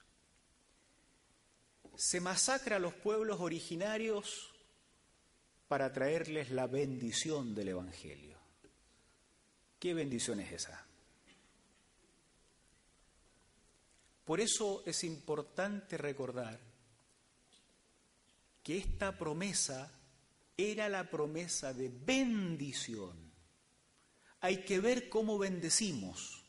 Se 1.96 2.20
masacra 2.20 2.76
a 2.76 2.80
los 2.80 2.94
pueblos 2.94 3.40
originarios 3.40 4.52
para 5.68 5.92
traerles 5.92 6.50
la 6.50 6.66
bendición 6.66 7.54
del 7.54 7.68
Evangelio. 7.68 8.38
¿Qué 9.78 9.94
bendición 9.94 10.40
es 10.40 10.52
esa? 10.52 10.86
Por 14.24 14.40
eso 14.40 14.82
es 14.86 15.02
importante 15.04 15.96
recordar 15.96 16.60
que 18.62 18.78
esta 18.78 19.16
promesa 19.16 19.90
era 20.56 20.88
la 20.88 21.08
promesa 21.10 21.72
de 21.72 21.88
bendición. 21.88 23.30
Hay 24.40 24.58
que 24.64 24.80
ver 24.80 25.08
cómo 25.08 25.38
bendecimos. 25.38 26.42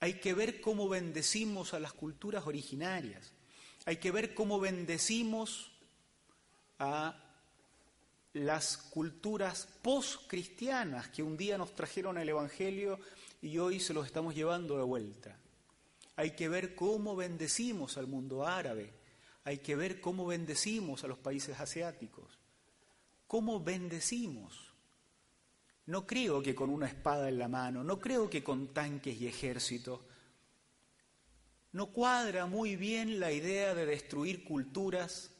Hay 0.00 0.14
que 0.14 0.34
ver 0.34 0.60
cómo 0.60 0.88
bendecimos 0.88 1.74
a 1.74 1.80
las 1.80 1.92
culturas 1.92 2.46
originarias. 2.46 3.32
Hay 3.86 3.96
que 3.96 4.10
ver 4.10 4.34
cómo 4.34 4.58
bendecimos 4.60 5.72
a 6.78 7.20
las 8.32 8.76
culturas 8.76 9.68
post-cristianas 9.82 11.08
que 11.08 11.22
un 11.22 11.36
día 11.36 11.56
nos 11.56 11.74
trajeron 11.74 12.18
el 12.18 12.28
Evangelio 12.28 12.98
y 13.40 13.58
hoy 13.58 13.78
se 13.78 13.94
los 13.94 14.06
estamos 14.06 14.34
llevando 14.34 14.76
de 14.76 14.82
vuelta. 14.82 15.38
Hay 16.16 16.32
que 16.32 16.48
ver 16.48 16.74
cómo 16.74 17.14
bendecimos 17.16 17.96
al 17.96 18.06
mundo 18.06 18.46
árabe. 18.46 18.92
Hay 19.44 19.58
que 19.58 19.76
ver 19.76 20.00
cómo 20.00 20.26
bendecimos 20.26 21.04
a 21.04 21.08
los 21.08 21.18
países 21.18 21.60
asiáticos 21.60 22.38
cómo 23.26 23.60
bendecimos 23.60 24.72
No 25.86 26.06
creo 26.06 26.42
que 26.42 26.54
con 26.54 26.70
una 26.70 26.86
espada 26.86 27.28
en 27.28 27.38
la 27.38 27.48
mano, 27.48 27.84
no 27.84 28.00
creo 28.00 28.30
que 28.30 28.42
con 28.42 28.72
tanques 28.72 29.20
y 29.20 29.26
ejércitos. 29.26 30.00
No 31.72 31.92
cuadra 31.92 32.46
muy 32.46 32.76
bien 32.76 33.20
la 33.20 33.32
idea 33.32 33.74
de 33.74 33.84
destruir 33.84 34.44
culturas 34.44 35.30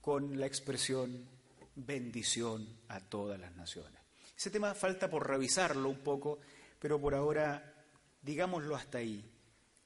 con 0.00 0.38
la 0.38 0.46
expresión 0.46 1.28
bendición 1.74 2.68
a 2.88 3.00
todas 3.00 3.40
las 3.40 3.54
naciones. 3.56 4.00
Ese 4.36 4.50
tema 4.50 4.74
falta 4.74 5.10
por 5.10 5.26
revisarlo 5.26 5.88
un 5.88 5.98
poco, 5.98 6.38
pero 6.78 7.00
por 7.00 7.14
ahora 7.14 7.74
digámoslo 8.22 8.76
hasta 8.76 8.98
ahí. 8.98 9.24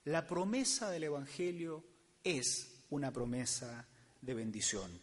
La 0.04 0.26
promesa 0.26 0.90
del 0.90 1.04
Evangelio 1.04 1.85
es 2.25 2.83
una 2.90 3.12
promesa 3.12 3.87
de 4.21 4.35
bendición. 4.35 5.00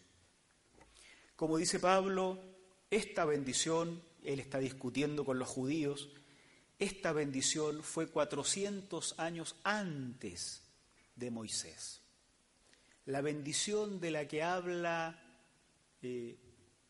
Como 1.39 1.55
dice 1.55 1.79
Pablo, 1.79 2.38
esta 2.91 3.24
bendición, 3.24 4.03
él 4.25 4.41
está 4.41 4.60
discutiendo 4.60 5.24
con 5.24 5.39
los 5.39 5.48
judíos, 5.48 6.10
esta 6.77 7.13
bendición 7.13 7.81
fue 7.81 8.08
400 8.08 9.17
años 9.17 9.55
antes 9.63 10.63
de 11.15 11.31
Moisés. 11.31 12.01
La 13.05 13.22
bendición 13.22 14.01
de 14.01 14.12
la 14.12 14.27
que 14.27 14.43
habla, 14.43 15.17
eh, 16.01 16.36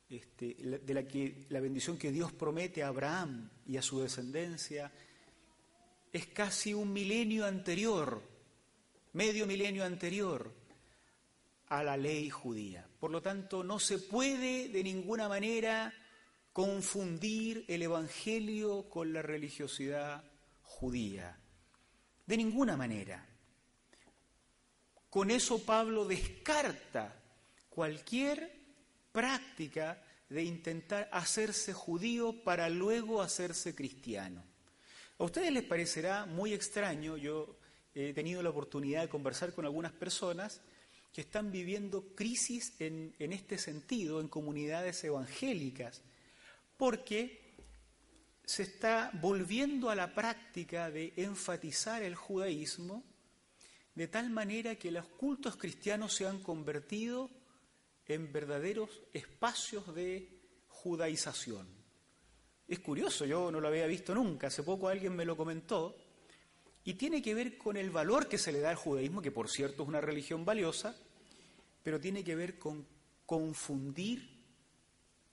este, 0.10 0.56
de 0.56 0.94
la, 0.96 1.08
que, 1.08 1.46
la 1.50 1.60
bendición 1.60 2.00
que 2.00 2.12
Dios 2.12 2.32
promete 2.32 2.82
a 2.82 2.88
Abraham 2.88 3.52
y 3.68 3.78
a 3.78 3.84
su 3.84 4.00
descendencia, 4.00 4.92
es 6.12 6.26
casi 6.26 6.74
un 6.74 6.92
milenio 6.92 7.46
anterior, 7.46 8.20
medio 9.14 9.46
milenio 9.46 9.86
anterior 9.86 10.59
a 11.70 11.84
la 11.84 11.96
ley 11.96 12.30
judía. 12.30 12.88
Por 13.00 13.12
lo 13.12 13.22
tanto, 13.22 13.64
no 13.64 13.80
se 13.80 14.00
puede 14.00 14.70
de 14.70 14.84
ninguna 14.84 15.30
manera 15.30 15.94
confundir 16.52 17.64
el 17.68 17.84
Evangelio 17.84 18.90
con 18.90 19.14
la 19.14 19.22
religiosidad 19.22 20.24
judía. 20.64 21.38
De 22.26 22.38
ninguna 22.38 22.76
manera. 22.76 23.26
Con 25.10 25.32
eso 25.32 25.64
Pablo 25.64 26.06
descarta 26.06 27.16
cualquier 27.70 28.60
práctica 29.12 30.04
de 30.30 30.44
intentar 30.44 31.10
hacerse 31.12 31.74
judío 31.74 32.44
para 32.44 32.70
luego 32.70 33.22
hacerse 33.22 33.74
cristiano. 33.74 34.44
A 35.18 35.24
ustedes 35.24 35.52
les 35.52 35.64
parecerá 35.64 36.26
muy 36.26 36.54
extraño, 36.54 37.18
yo 37.18 37.58
he 37.96 38.14
tenido 38.14 38.44
la 38.44 38.52
oportunidad 38.52 39.02
de 39.02 39.10
conversar 39.10 39.54
con 39.54 39.66
algunas 39.66 39.92
personas 39.92 40.62
que 41.12 41.22
están 41.22 41.52
viviendo 41.52 42.14
crisis 42.16 42.74
en, 42.80 43.14
este 43.20 43.58
sentido 43.58 44.22
en 44.22 44.28
comunidades 44.28 45.04
evangélicas, 45.04 46.02
porque 46.78 47.56
se 48.46 48.64
está 48.64 49.12
volviendo 49.14 49.90
a 49.90 49.96
la 49.96 50.14
práctica 50.14 50.90
de 50.90 51.14
enfatizar 51.18 52.04
el 52.04 52.16
judaísmo 52.16 53.04
de 53.96 54.08
tal 54.08 54.30
manera 54.30 54.76
que 54.76 54.92
los 54.92 55.06
cultos 55.08 55.58
cristianos 55.58 56.14
se 56.14 56.26
han 56.26 56.42
convertido 56.42 57.30
en 58.06 58.32
verdaderos 58.32 58.90
espacios 59.14 59.94
de 59.94 60.40
judaización. 60.68 61.68
Es 62.68 62.80
curioso, 62.80 63.26
yo 63.26 63.52
no 63.52 63.60
lo 63.60 63.68
había 63.68 63.88
visto 63.88 64.14
nunca, 64.14 64.48
hace 64.48 64.64
poco 64.64 64.88
alguien 64.88 65.16
me 65.16 65.26
lo 65.26 65.36
comentó, 65.36 65.96
y 66.90 66.96
tiene 66.96 67.22
que 67.22 67.36
ver 67.36 67.56
con 67.56 67.78
el 67.78 67.92
valor 67.92 68.28
que 68.28 68.40
se 68.40 68.52
le 68.52 68.62
da 68.62 68.72
al 68.72 68.76
judaísmo, 68.76 69.22
que 69.22 69.30
por 69.30 69.48
cierto 69.48 69.84
es 69.84 69.90
una 69.90 70.02
religión 70.02 70.44
valiosa, 70.44 70.96
pero 71.84 72.00
tiene 72.00 72.24
que 72.24 72.36
ver 72.36 72.58
con 72.58 72.84
confundir, 73.28 74.28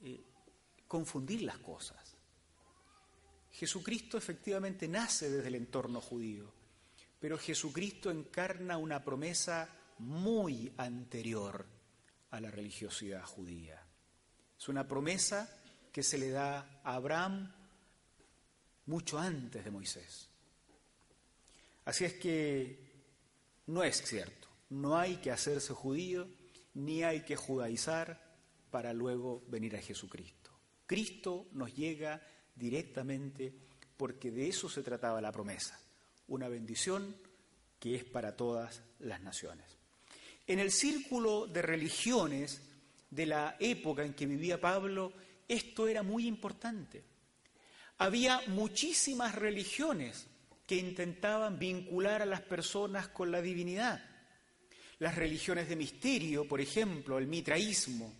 eh, 0.02 0.22
confundir 0.86 1.40
las 1.40 1.56
cosas. 1.56 2.14
Jesucristo 3.52 4.18
efectivamente 4.18 4.86
nace 4.86 5.30
desde 5.30 5.48
el 5.48 5.54
entorno 5.54 6.02
judío, 6.02 6.52
pero 7.18 7.38
Jesucristo 7.38 8.10
encarna 8.10 8.76
una 8.76 9.02
promesa 9.02 9.66
muy 10.00 10.70
anterior 10.76 11.64
a 12.32 12.38
la 12.38 12.50
religiosidad 12.50 13.24
judía. 13.24 13.82
Es 14.58 14.68
una 14.68 14.86
promesa 14.86 15.58
que 15.90 16.02
se 16.02 16.18
le 16.18 16.28
da 16.28 16.82
a 16.84 16.96
Abraham 16.96 17.50
mucho 18.84 19.18
antes 19.18 19.64
de 19.64 19.70
Moisés. 19.70 20.35
Así 21.86 22.04
es 22.04 22.14
que 22.14 22.78
no 23.66 23.82
es 23.84 24.02
cierto, 24.02 24.48
no 24.70 24.98
hay 24.98 25.16
que 25.16 25.30
hacerse 25.30 25.72
judío 25.72 26.28
ni 26.74 27.04
hay 27.04 27.22
que 27.22 27.36
judaizar 27.36 28.20
para 28.70 28.92
luego 28.92 29.44
venir 29.48 29.76
a 29.76 29.80
Jesucristo. 29.80 30.50
Cristo 30.84 31.46
nos 31.52 31.74
llega 31.74 32.20
directamente 32.56 33.54
porque 33.96 34.32
de 34.32 34.48
eso 34.48 34.68
se 34.68 34.82
trataba 34.82 35.20
la 35.20 35.30
promesa, 35.30 35.80
una 36.26 36.48
bendición 36.48 37.16
que 37.78 37.94
es 37.94 38.04
para 38.04 38.36
todas 38.36 38.82
las 38.98 39.20
naciones. 39.20 39.66
En 40.48 40.58
el 40.58 40.72
círculo 40.72 41.46
de 41.46 41.62
religiones 41.62 42.62
de 43.10 43.26
la 43.26 43.56
época 43.60 44.04
en 44.04 44.14
que 44.14 44.26
vivía 44.26 44.60
Pablo, 44.60 45.12
esto 45.46 45.86
era 45.86 46.02
muy 46.02 46.26
importante. 46.26 47.04
Había 47.98 48.42
muchísimas 48.48 49.36
religiones 49.36 50.26
que 50.66 50.76
intentaban 50.76 51.58
vincular 51.58 52.22
a 52.22 52.26
las 52.26 52.40
personas 52.40 53.08
con 53.08 53.30
la 53.30 53.40
divinidad. 53.40 54.02
Las 54.98 55.14
religiones 55.14 55.68
de 55.68 55.76
misterio, 55.76 56.48
por 56.48 56.60
ejemplo, 56.60 57.18
el 57.18 57.26
mitraísmo, 57.26 58.14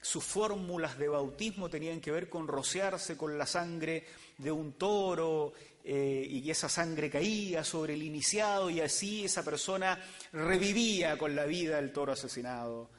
sus 0.00 0.24
fórmulas 0.24 0.98
de 0.98 1.08
bautismo 1.08 1.70
tenían 1.70 2.00
que 2.00 2.10
ver 2.10 2.28
con 2.28 2.48
rociarse 2.48 3.16
con 3.16 3.38
la 3.38 3.46
sangre 3.46 4.04
de 4.36 4.50
un 4.50 4.72
toro 4.72 5.52
eh, 5.84 6.26
y 6.28 6.50
esa 6.50 6.68
sangre 6.68 7.08
caía 7.08 7.62
sobre 7.62 7.94
el 7.94 8.02
iniciado 8.02 8.68
y 8.68 8.80
así 8.80 9.24
esa 9.24 9.44
persona 9.44 10.02
revivía 10.32 11.16
con 11.16 11.36
la 11.36 11.44
vida 11.44 11.76
del 11.76 11.92
toro 11.92 12.12
asesinado. 12.12 12.90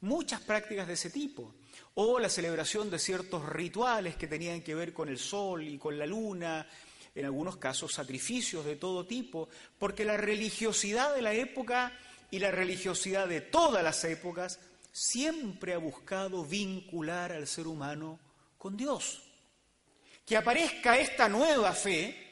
Muchas 0.00 0.40
prácticas 0.40 0.88
de 0.88 0.94
ese 0.94 1.10
tipo. 1.10 1.54
O 1.94 2.18
la 2.18 2.28
celebración 2.28 2.90
de 2.90 2.98
ciertos 2.98 3.48
rituales 3.48 4.16
que 4.16 4.26
tenían 4.26 4.62
que 4.62 4.74
ver 4.74 4.92
con 4.92 5.08
el 5.08 5.18
sol 5.18 5.62
y 5.62 5.78
con 5.78 5.96
la 5.96 6.06
luna, 6.06 6.66
en 7.14 7.24
algunos 7.24 7.56
casos 7.56 7.92
sacrificios 7.92 8.64
de 8.64 8.76
todo 8.76 9.06
tipo, 9.06 9.48
porque 9.78 10.04
la 10.04 10.16
religiosidad 10.16 11.14
de 11.14 11.22
la 11.22 11.32
época 11.32 11.92
y 12.30 12.38
la 12.38 12.50
religiosidad 12.50 13.28
de 13.28 13.40
todas 13.40 13.84
las 13.84 14.02
épocas 14.04 14.58
siempre 14.90 15.74
ha 15.74 15.78
buscado 15.78 16.44
vincular 16.44 17.32
al 17.32 17.46
ser 17.46 17.66
humano 17.66 18.18
con 18.58 18.76
Dios. 18.76 19.22
Que 20.24 20.36
aparezca 20.36 20.98
esta 20.98 21.28
nueva 21.28 21.72
fe 21.72 22.24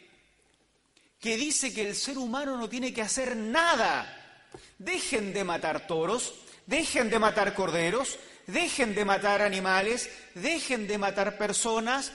que 1.21 1.37
dice 1.37 1.73
que 1.73 1.87
el 1.87 1.95
ser 1.95 2.19
humano 2.19 2.57
no 2.57 2.69
tiene 2.69 2.93
que 2.93 3.03
hacer 3.03 3.37
nada. 3.37 4.49
Dejen 4.79 5.33
de 5.33 5.45
matar 5.45 5.87
toros, 5.87 6.35
dejen 6.67 7.11
de 7.11 7.19
matar 7.21 7.55
corderos, 7.55 8.19
dejen 8.47 8.95
de 8.95 9.05
matar 9.05 9.41
animales, 9.41 10.11
dejen 10.35 10.89
de 10.89 10.99
matar 10.99 11.39
personas, 11.39 12.13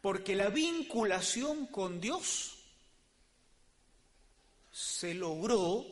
porque 0.00 0.34
la 0.34 0.48
vinculación 0.48 1.66
con 1.66 2.00
Dios 2.00 2.58
se 4.70 5.14
logró 5.14 5.84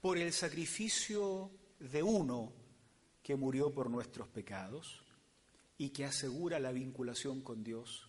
por 0.00 0.18
el 0.18 0.32
sacrificio 0.32 1.50
de 1.78 2.02
uno 2.02 2.52
que 3.22 3.36
murió 3.36 3.72
por 3.72 3.88
nuestros 3.88 4.28
pecados 4.28 5.04
y 5.78 5.90
que 5.90 6.04
asegura 6.04 6.58
la 6.58 6.72
vinculación 6.72 7.40
con 7.40 7.62
Dios 7.62 8.08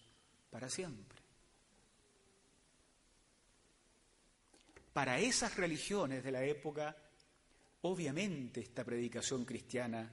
para 0.50 0.70
siempre. 0.70 1.22
Para 4.94 5.20
esas 5.20 5.56
religiones 5.58 6.24
de 6.24 6.32
la 6.32 6.44
época, 6.44 6.96
obviamente 7.82 8.62
esta 8.62 8.84
predicación 8.84 9.46
cristiana 9.46 10.12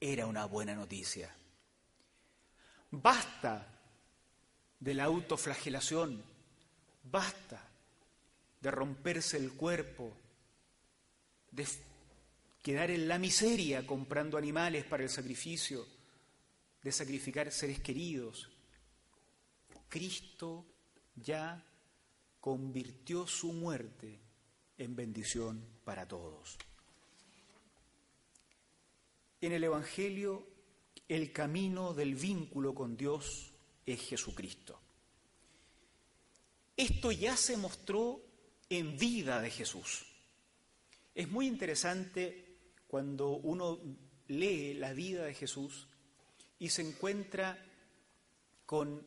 era 0.00 0.26
una 0.26 0.46
buena 0.46 0.74
noticia. 0.74 1.34
Basta 3.02 3.66
de 4.78 4.94
la 4.94 5.04
autoflagelación, 5.04 6.22
basta 7.10 7.68
de 8.60 8.70
romperse 8.70 9.36
el 9.36 9.52
cuerpo, 9.52 10.16
de 11.50 11.66
quedar 12.62 12.90
en 12.90 13.08
la 13.08 13.18
miseria 13.18 13.86
comprando 13.86 14.38
animales 14.38 14.84
para 14.84 15.02
el 15.02 15.08
sacrificio, 15.08 15.86
de 16.82 16.92
sacrificar 16.92 17.50
seres 17.50 17.80
queridos. 17.80 18.48
Cristo 19.88 20.64
ya 21.16 21.64
convirtió 22.40 23.26
su 23.26 23.52
muerte 23.52 24.20
en 24.78 24.94
bendición 24.94 25.64
para 25.84 26.06
todos. 26.06 26.56
En 29.40 29.52
el 29.52 29.64
Evangelio 29.64 30.53
el 31.08 31.32
camino 31.32 31.94
del 31.94 32.14
vínculo 32.14 32.74
con 32.74 32.96
Dios 32.96 33.52
es 33.84 34.00
Jesucristo. 34.00 34.80
Esto 36.76 37.12
ya 37.12 37.36
se 37.36 37.56
mostró 37.56 38.20
en 38.68 38.96
vida 38.96 39.40
de 39.40 39.50
Jesús. 39.50 40.06
Es 41.14 41.28
muy 41.28 41.46
interesante 41.46 42.56
cuando 42.86 43.28
uno 43.30 43.78
lee 44.28 44.74
la 44.74 44.92
vida 44.92 45.24
de 45.24 45.34
Jesús 45.34 45.86
y 46.58 46.70
se 46.70 46.82
encuentra 46.82 47.58
con 48.66 49.06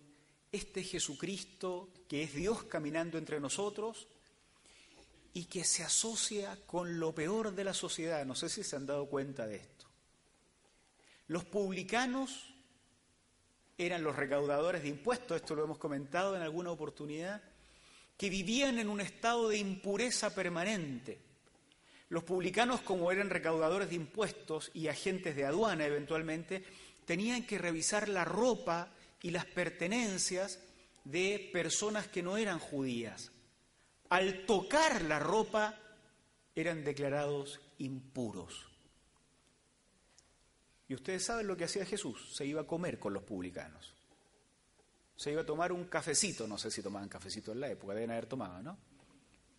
este 0.52 0.84
Jesucristo 0.84 1.90
que 2.08 2.24
es 2.24 2.34
Dios 2.34 2.64
caminando 2.64 3.18
entre 3.18 3.40
nosotros 3.40 4.08
y 5.34 5.46
que 5.46 5.64
se 5.64 5.84
asocia 5.84 6.58
con 6.66 7.00
lo 7.00 7.14
peor 7.14 7.54
de 7.54 7.64
la 7.64 7.74
sociedad. 7.74 8.26
No 8.26 8.36
sé 8.36 8.50
si 8.50 8.64
se 8.64 8.76
han 8.76 8.86
dado 8.86 9.08
cuenta 9.08 9.46
de 9.46 9.58
esto. 9.58 9.77
Los 11.28 11.46
publicanos 11.46 12.54
eran 13.78 14.04
los 14.04 14.16
recaudadores 14.16 14.82
de 14.82 14.90
impuestos, 14.90 15.38
esto 15.38 15.56
lo 15.56 15.64
hemos 15.64 15.78
comentado 15.78 16.36
en 16.36 16.42
alguna 16.42 16.72
oportunidad, 16.72 17.42
que 18.18 18.30
vivían 18.30 18.80
en 18.80 18.90
un 18.90 19.02
estado 19.02 19.50
de 19.50 19.58
impureza 19.58 20.34
permanente. 20.34 21.20
Los 22.10 22.24
publicanos, 22.24 22.82
como 22.82 23.12
eran 23.12 23.30
recaudadores 23.30 23.90
de 23.90 23.96
impuestos 23.96 24.72
y 24.74 24.88
agentes 24.88 25.36
de 25.36 25.46
aduana 25.46 25.86
eventualmente, 25.86 26.64
tenían 27.06 27.46
que 27.46 27.58
revisar 27.58 28.10
la 28.10 28.26
ropa 28.26 28.90
y 29.22 29.32
las 29.32 29.46
pertenencias 29.46 30.60
de 31.04 31.50
personas 31.52 32.08
que 32.08 32.24
no 32.24 32.38
eran 32.38 32.60
judías. 32.60 33.32
Al 34.10 34.46
tocar 34.46 35.02
la 35.04 35.20
ropa 35.20 35.78
eran 36.56 36.84
declarados 36.84 37.60
impuros. 37.78 38.67
Y 40.88 40.94
ustedes 40.94 41.24
saben 41.24 41.48
lo 41.48 41.58
que 41.58 41.66
hacía 41.66 41.86
Jesús, 41.86 42.34
se 42.34 42.46
iba 42.46 42.62
a 42.62 42.68
comer 42.68 43.00
con 43.00 43.14
los 43.14 43.24
publicanos. 43.24 43.94
Se 45.16 45.32
iba 45.32 45.42
a 45.42 45.46
tomar 45.46 45.72
un 45.72 45.86
cafecito, 45.86 46.48
no 46.48 46.58
sé 46.58 46.72
si 46.72 46.82
tomaban 46.82 47.10
cafecito 47.10 47.52
en 47.52 47.60
la 47.60 47.70
época, 47.70 47.94
deben 47.94 48.12
haber 48.12 48.28
tomado, 48.28 48.62
¿no? 48.62 48.78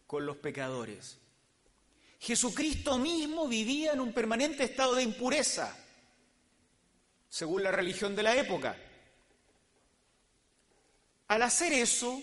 Con 0.07 0.25
los 0.25 0.37
pecadores. 0.37 1.19
Jesucristo 2.19 2.99
mismo 2.99 3.47
vivía 3.47 3.93
en 3.93 4.01
un 4.01 4.13
permanente 4.13 4.65
estado 4.65 4.95
de 4.95 5.03
impureza, 5.03 5.77
según 7.29 7.63
la 7.63 7.73
religión 7.73 8.17
de 8.17 8.23
la 8.23 8.37
época. 8.37 8.77
Al 11.29 11.43
hacer 11.43 11.73
eso, 11.75 12.23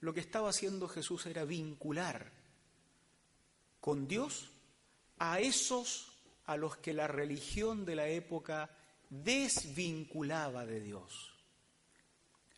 lo 0.00 0.12
que 0.12 0.20
estaba 0.20 0.50
haciendo 0.50 0.88
Jesús 0.88 1.26
era 1.26 1.44
vincular 1.44 2.32
con 3.80 4.08
Dios 4.08 4.50
a 5.18 5.38
esos 5.40 6.17
a 6.48 6.56
los 6.56 6.78
que 6.78 6.94
la 6.94 7.06
religión 7.06 7.84
de 7.84 7.94
la 7.94 8.08
época 8.08 8.70
desvinculaba 9.10 10.64
de 10.64 10.80
Dios. 10.80 11.34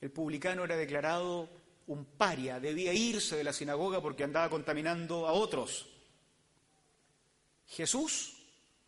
El 0.00 0.12
publicano 0.12 0.62
era 0.62 0.76
declarado 0.76 1.48
un 1.88 2.04
paria, 2.04 2.60
debía 2.60 2.94
irse 2.94 3.36
de 3.36 3.42
la 3.42 3.52
sinagoga 3.52 4.00
porque 4.00 4.22
andaba 4.22 4.48
contaminando 4.48 5.26
a 5.26 5.32
otros. 5.32 5.88
Jesús 7.66 8.36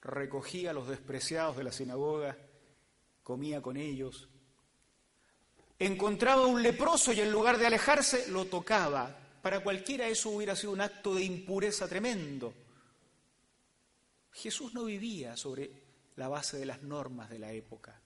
recogía 0.00 0.70
a 0.70 0.74
los 0.74 0.86
despreciados 0.86 1.56
de 1.56 1.64
la 1.64 1.72
sinagoga, 1.72 2.38
comía 3.24 3.60
con 3.60 3.76
ellos, 3.76 4.28
encontraba 5.80 6.46
un 6.46 6.62
leproso 6.62 7.12
y 7.12 7.20
en 7.20 7.32
lugar 7.32 7.58
de 7.58 7.66
alejarse 7.66 8.28
lo 8.28 8.44
tocaba. 8.44 9.18
Para 9.42 9.64
cualquiera 9.64 10.06
eso 10.06 10.30
hubiera 10.30 10.54
sido 10.54 10.72
un 10.72 10.80
acto 10.80 11.12
de 11.16 11.24
impureza 11.24 11.88
tremendo. 11.88 12.54
Jesús 14.32 14.74
no 14.74 14.84
vivía 14.84 15.36
sobre 15.36 15.70
la 16.16 16.28
base 16.28 16.58
de 16.58 16.66
las 16.66 16.82
normas 16.82 17.30
de 17.30 17.38
la 17.38 17.52
época. 17.52 18.00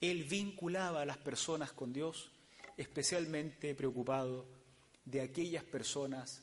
Él 0.00 0.24
vinculaba 0.24 1.02
a 1.02 1.06
las 1.06 1.18
personas 1.18 1.72
con 1.72 1.92
Dios, 1.92 2.30
especialmente 2.76 3.74
preocupado 3.74 4.46
de 5.04 5.22
aquellas 5.22 5.64
personas 5.64 6.42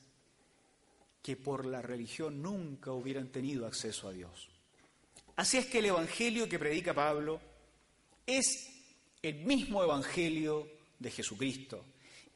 que 1.22 1.38
por 1.38 1.66
la 1.66 1.82
religión 1.82 2.42
nunca 2.42 2.92
hubieran 2.92 3.30
tenido 3.30 3.66
acceso 3.66 4.08
a 4.08 4.12
Dios. 4.12 4.50
Así 5.36 5.58
es 5.58 5.68
que 5.68 5.80
el 5.80 5.86
Evangelio 5.86 6.50
que 6.50 6.60
predica 6.60 6.94
Pablo 6.94 7.40
es 8.26 8.70
el 9.22 9.36
mismo 9.46 9.84
Evangelio 9.84 10.68
de 11.00 11.12
Jesucristo 11.12 11.86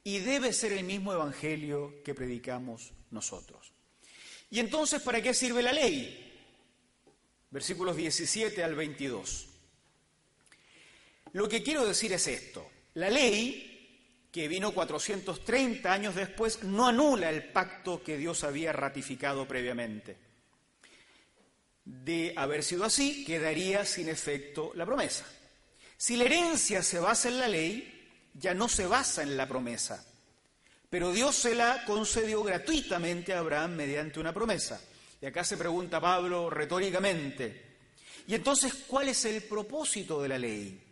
y 0.03 0.19
debe 0.19 0.53
ser 0.53 0.71
el 0.73 0.85
mismo 0.85 1.13
Evangelio 1.13 2.01
que 2.03 2.15
predicamos 2.15 2.93
nosotros. 3.11 3.76
¿Y 4.49 4.59
entonces 4.59 5.01
para 5.01 5.21
qué 5.21 5.33
sirve 5.33 5.61
la 5.61 5.73
ley? 5.73 6.23
Versículos 7.49 7.95
17 7.95 8.63
al 8.63 8.75
22. 8.75 9.47
Lo 11.33 11.47
que 11.47 11.63
quiero 11.63 11.85
decir 11.85 12.13
es 12.13 12.27
esto. 12.27 12.69
La 12.93 13.09
ley, 13.09 14.27
que 14.31 14.47
vino 14.47 14.71
430 14.71 15.91
años 15.91 16.15
después, 16.15 16.63
no 16.63 16.87
anula 16.87 17.29
el 17.29 17.49
pacto 17.49 18.01
que 18.03 18.17
Dios 18.17 18.43
había 18.43 18.73
ratificado 18.73 19.47
previamente. 19.47 20.17
De 21.85 22.33
haber 22.35 22.63
sido 22.63 22.83
así, 22.83 23.23
quedaría 23.23 23.85
sin 23.85 24.09
efecto 24.09 24.71
la 24.75 24.85
promesa. 24.85 25.25
Si 25.95 26.15
la 26.15 26.25
herencia 26.25 26.83
se 26.83 26.99
basa 26.99 27.29
en 27.29 27.39
la 27.39 27.47
ley, 27.47 28.29
ya 28.33 28.53
no 28.53 28.69
se 28.69 28.85
basa 28.85 29.23
en 29.23 29.35
la 29.35 29.47
promesa. 29.47 30.05
Pero 30.89 31.11
Dios 31.11 31.35
se 31.35 31.53
la 31.53 31.83
concedió 31.85 32.43
gratuitamente 32.43 33.33
a 33.33 33.39
Abraham 33.39 33.75
mediante 33.75 34.19
una 34.19 34.33
promesa. 34.33 34.81
Y 35.21 35.25
acá 35.25 35.43
se 35.43 35.57
pregunta 35.57 35.99
Pablo 35.99 36.49
retóricamente, 36.49 37.77
¿y 38.27 38.35
entonces 38.35 38.85
cuál 38.87 39.09
es 39.09 39.25
el 39.25 39.41
propósito 39.43 40.21
de 40.21 40.29
la 40.29 40.37
ley? 40.37 40.83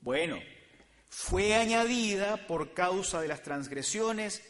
Bueno, 0.00 0.40
fue 1.08 1.54
añadida 1.54 2.46
por 2.46 2.72
causa 2.72 3.20
de 3.20 3.28
las 3.28 3.42
transgresiones 3.42 4.42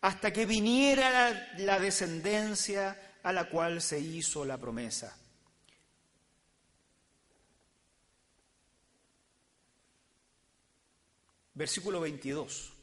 hasta 0.00 0.32
que 0.32 0.46
viniera 0.46 1.54
la, 1.58 1.78
descendencia 1.78 3.16
a 3.22 3.32
la 3.32 3.48
cual 3.48 3.82
se 3.82 4.00
hizo 4.00 4.44
la 4.44 4.58
promesa. 4.58 5.16
Versículo 11.54 12.00
22. 12.00 12.79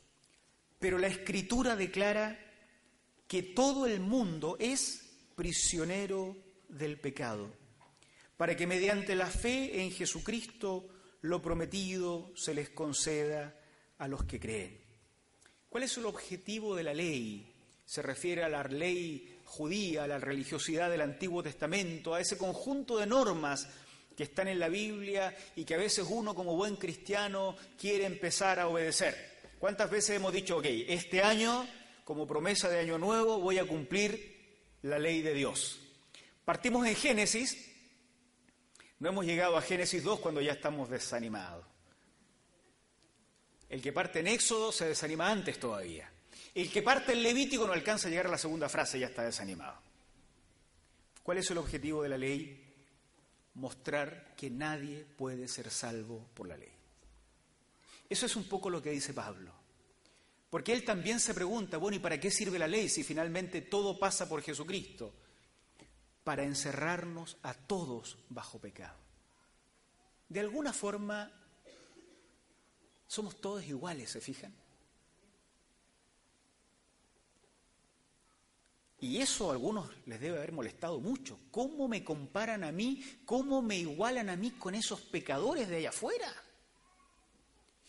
Pero 0.80 0.98
la 0.98 1.08
escritura 1.08 1.76
declara 1.76 2.38
que 3.28 3.44
todo 3.44 3.86
el 3.86 4.00
mundo 4.00 4.58
es 4.60 5.10
prisionero 5.36 6.36
del 6.70 7.00
pecado, 7.00 7.52
para 8.38 8.56
que 8.56 8.68
mediante 8.68 9.16
la 9.16 9.28
fe 9.28 9.82
en 9.82 9.92
Jesucristo 9.92 10.88
lo 11.22 11.42
prometido 11.42 12.32
se 12.36 12.54
les 12.54 12.70
conceda 12.70 13.56
a 13.98 14.08
los 14.08 14.24
que 14.24 14.40
creen. 14.40 14.80
¿Cuál 15.70 15.84
es 15.84 15.98
el 15.98 16.06
objetivo 16.06 16.76
de 16.76 16.84
la 16.84 16.94
ley? 16.94 17.54
Se 17.86 18.02
refiere 18.02 18.44
a 18.44 18.50
la 18.50 18.63
ley 18.63 19.40
judía, 19.46 20.04
a 20.04 20.08
la 20.08 20.20
religiosidad 20.20 20.90
del 20.90 21.02
Antiguo 21.02 21.44
Testamento, 21.44 22.13
a 22.13 22.22
ese 22.22 22.38
conjunto 22.38 22.98
de 22.98 23.08
normas 23.08 23.68
que 24.16 24.24
están 24.24 24.48
en 24.48 24.60
la 24.60 24.70
Biblia 24.70 25.36
y 25.56 25.63
que 25.63 25.76
a 25.76 25.78
veces 25.78 26.06
uno 26.10 26.34
como 26.34 26.56
buen 26.56 26.76
cristiano 26.76 27.56
quiere 27.80 28.06
empezar 28.06 28.60
a 28.60 28.68
obedecer. 28.68 29.37
¿Cuántas 29.60 29.89
veces 29.89 30.15
hemos 30.15 30.32
dicho, 30.32 30.58
ok, 30.58 30.65
este 30.88 31.22
año, 31.22 31.67
como 32.04 32.28
promesa 32.28 32.70
de 32.70 32.80
año 32.80 32.98
nuevo, 32.98 33.39
voy 33.39 33.58
a 33.58 33.65
cumplir 33.65 34.78
la 34.84 35.00
ley 35.00 35.22
de 35.22 35.34
Dios? 35.34 35.80
Partimos 36.46 36.88
en 36.88 36.96
Génesis, 36.96 37.74
no 39.00 39.10
hemos 39.10 39.26
llegado 39.26 39.58
a 39.58 39.62
Génesis 39.62 40.04
2 40.04 40.20
cuando 40.20 40.41
ya 40.41 40.54
estamos 40.54 40.89
desanimados. 40.89 41.65
El 43.70 43.82
que 43.82 43.91
parte 43.91 44.20
en 44.20 44.28
Éxodo 44.28 44.72
se 44.72 44.88
desanima 44.88 45.30
antes 45.30 45.60
todavía. 45.60 46.10
El 46.54 46.72
que 46.72 46.82
parte 46.82 47.13
en 47.13 47.24
Levítico 47.24 47.67
no 47.67 47.74
alcanza 47.74 48.08
a 48.08 48.12
llegar 48.12 48.28
a 48.28 48.32
la 48.32 48.38
segunda 48.38 48.70
frase, 48.70 49.00
ya 49.00 49.08
está 49.08 49.24
desanimado. 49.24 49.78
¿Cuál 51.22 51.39
es 51.39 51.52
el 51.52 51.58
objetivo 51.58 52.04
de 52.04 52.10
la 52.10 52.17
ley? 52.17 52.67
mostrar 53.58 54.36
que 54.36 54.50
nadie 54.50 55.04
puede 55.04 55.48
ser 55.48 55.70
salvo 55.70 56.30
por 56.34 56.48
la 56.48 56.58
ley. 56.58 56.77
Eso 58.10 58.26
es 58.26 58.36
un 58.36 58.46
poco 58.46 58.70
lo 58.70 58.82
que 58.82 58.91
dice 58.91 59.13
Pablo. 59.13 59.54
Porque 60.50 60.72
él 60.74 60.86
también 60.86 61.20
se 61.20 61.34
pregunta, 61.34 61.78
bueno, 61.78 61.98
¿y 61.98 62.00
para 62.00 62.20
qué 62.20 62.32
sirve 62.32 62.58
la 62.58 62.67
ley 62.67 62.88
si 62.88 63.04
finalmente 63.04 63.62
todo 63.62 64.00
pasa 64.00 64.30
por 64.30 64.41
Jesucristo? 64.41 65.13
Para 66.24 66.43
encerrarnos 66.43 67.38
a 67.43 67.54
todos 67.54 68.17
bajo 68.30 68.60
pecado. 68.60 68.98
De 70.30 70.39
alguna 70.39 70.72
forma, 70.72 71.32
somos 73.08 73.39
todos 73.41 73.65
iguales, 73.65 74.10
¿se 74.12 74.22
fijan? 74.22 74.54
Y 79.00 79.17
eso 79.17 79.50
a 79.50 79.54
algunos 79.54 79.89
les 80.06 80.20
debe 80.20 80.38
haber 80.38 80.52
molestado 80.52 81.00
mucho. 81.00 81.39
¿Cómo 81.52 81.88
me 81.88 82.04
comparan 82.04 82.63
a 82.63 82.72
mí? 82.72 83.04
¿Cómo 83.26 83.62
me 83.62 83.78
igualan 83.78 84.30
a 84.30 84.36
mí 84.36 84.52
con 84.52 84.74
esos 84.76 85.02
pecadores 85.02 85.67
de 85.67 85.78
allá 85.78 85.89
afuera? 85.89 86.34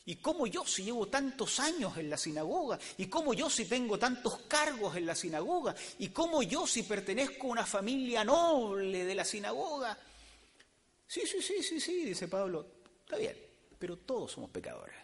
¿Y 0.08 0.16
cómo 0.16 0.46
yo 0.46 0.64
si 0.64 0.84
llevo 0.84 1.06
tantos 1.08 1.60
años 1.60 1.94
en 1.98 2.08
la 2.08 2.16
sinagoga? 2.16 2.78
¿Y 2.96 3.08
cómo 3.08 3.34
yo 3.34 3.50
si 3.50 3.66
tengo 3.66 3.98
tantos 3.98 4.38
cargos 4.48 4.96
en 4.96 5.04
la 5.04 5.14
sinagoga? 5.14 5.74
¿Y 5.98 6.08
cómo 6.08 6.42
yo 6.42 6.66
si 6.66 6.84
pertenezco 6.84 7.46
a 7.46 7.50
una 7.50 7.66
familia 7.66 8.24
noble 8.24 9.04
de 9.04 9.14
la 9.14 9.22
sinagoga? 9.22 9.98
Sí, 11.06 11.20
sí, 11.26 11.42
sí, 11.42 11.62
sí, 11.62 11.78
sí, 11.78 12.04
dice 12.06 12.26
Pablo. 12.26 12.66
Está 13.04 13.18
bien, 13.18 13.36
pero 13.78 13.98
todos 13.98 14.32
somos 14.32 14.48
pecadores. 14.48 14.96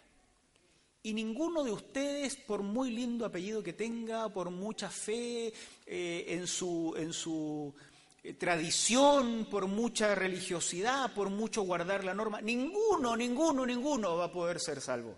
Y 1.02 1.12
ninguno 1.12 1.62
de 1.64 1.72
ustedes, 1.72 2.36
por 2.36 2.62
muy 2.62 2.90
lindo 2.90 3.26
apellido 3.26 3.62
que 3.62 3.74
tenga, 3.74 4.30
por 4.30 4.48
mucha 4.48 4.88
fe 4.88 5.52
eh, 5.84 6.24
en, 6.28 6.46
su, 6.46 6.94
en, 6.96 7.12
su, 7.12 7.74
tradición, 8.32 9.46
por 9.50 9.66
mucha 9.66 10.14
religiosidad, 10.14 11.12
por 11.12 11.28
mucho 11.28 11.62
guardar 11.62 12.04
la 12.04 12.14
norma. 12.14 12.40
Ninguno, 12.40 13.14
ninguno, 13.14 13.66
ninguno 13.66 14.16
va 14.16 14.24
a 14.24 14.32
poder 14.32 14.58
ser 14.58 14.80
salvo. 14.80 15.14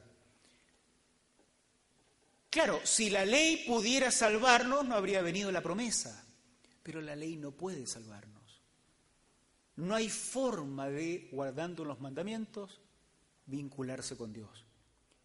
Claro, 2.51 2.81
si 2.83 3.11
la 3.11 3.25
ley 3.25 3.65
pudiera 3.67 4.11
salvarnos, 4.11 4.85
no 4.85 4.97
habría 4.97 5.23
venido 5.23 5.53
la 5.53 5.63
promesa, 5.63 6.27
pero 6.83 7.01
la 7.01 7.15
ley 7.15 7.37
no 7.37 7.53
puede 7.53 7.87
salvarnos. 7.87 8.63
No 9.77 9.95
hay 9.95 10.09
forma 10.09 10.89
de, 10.89 11.29
guardando 11.31 11.85
los 11.85 12.01
mandamientos, 12.01 12.81
vincularse 13.45 14.17
con 14.17 14.33
Dios. 14.33 14.65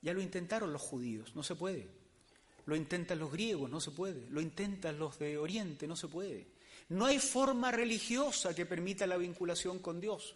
Ya 0.02 0.13
lo 0.13 0.22
intentaron 0.22 0.74
los 0.74 0.82
judíos, 0.82 1.36
no 1.36 1.41
se 1.41 1.56
puede. 1.56 1.88
Lo 2.65 2.76
intentan 2.76 3.17
los 3.17 3.32
griegos, 3.32 3.70
no 3.70 3.80
se 3.80 3.91
puede. 3.91 4.30
Lo 4.30 4.41
intentan 4.41 5.00
los 5.00 5.17
de 5.17 5.38
Oriente, 5.38 5.88
no 5.88 5.96
se 5.96 6.08
puede. 6.08 6.48
No 6.92 7.06
hay 7.06 7.20
forma 7.20 7.72
religiosa 7.72 8.54
que 8.54 8.66
permita 8.66 9.08
la 9.08 9.16
vinculación 9.16 9.80
con 9.80 10.02
Dios. 10.02 10.36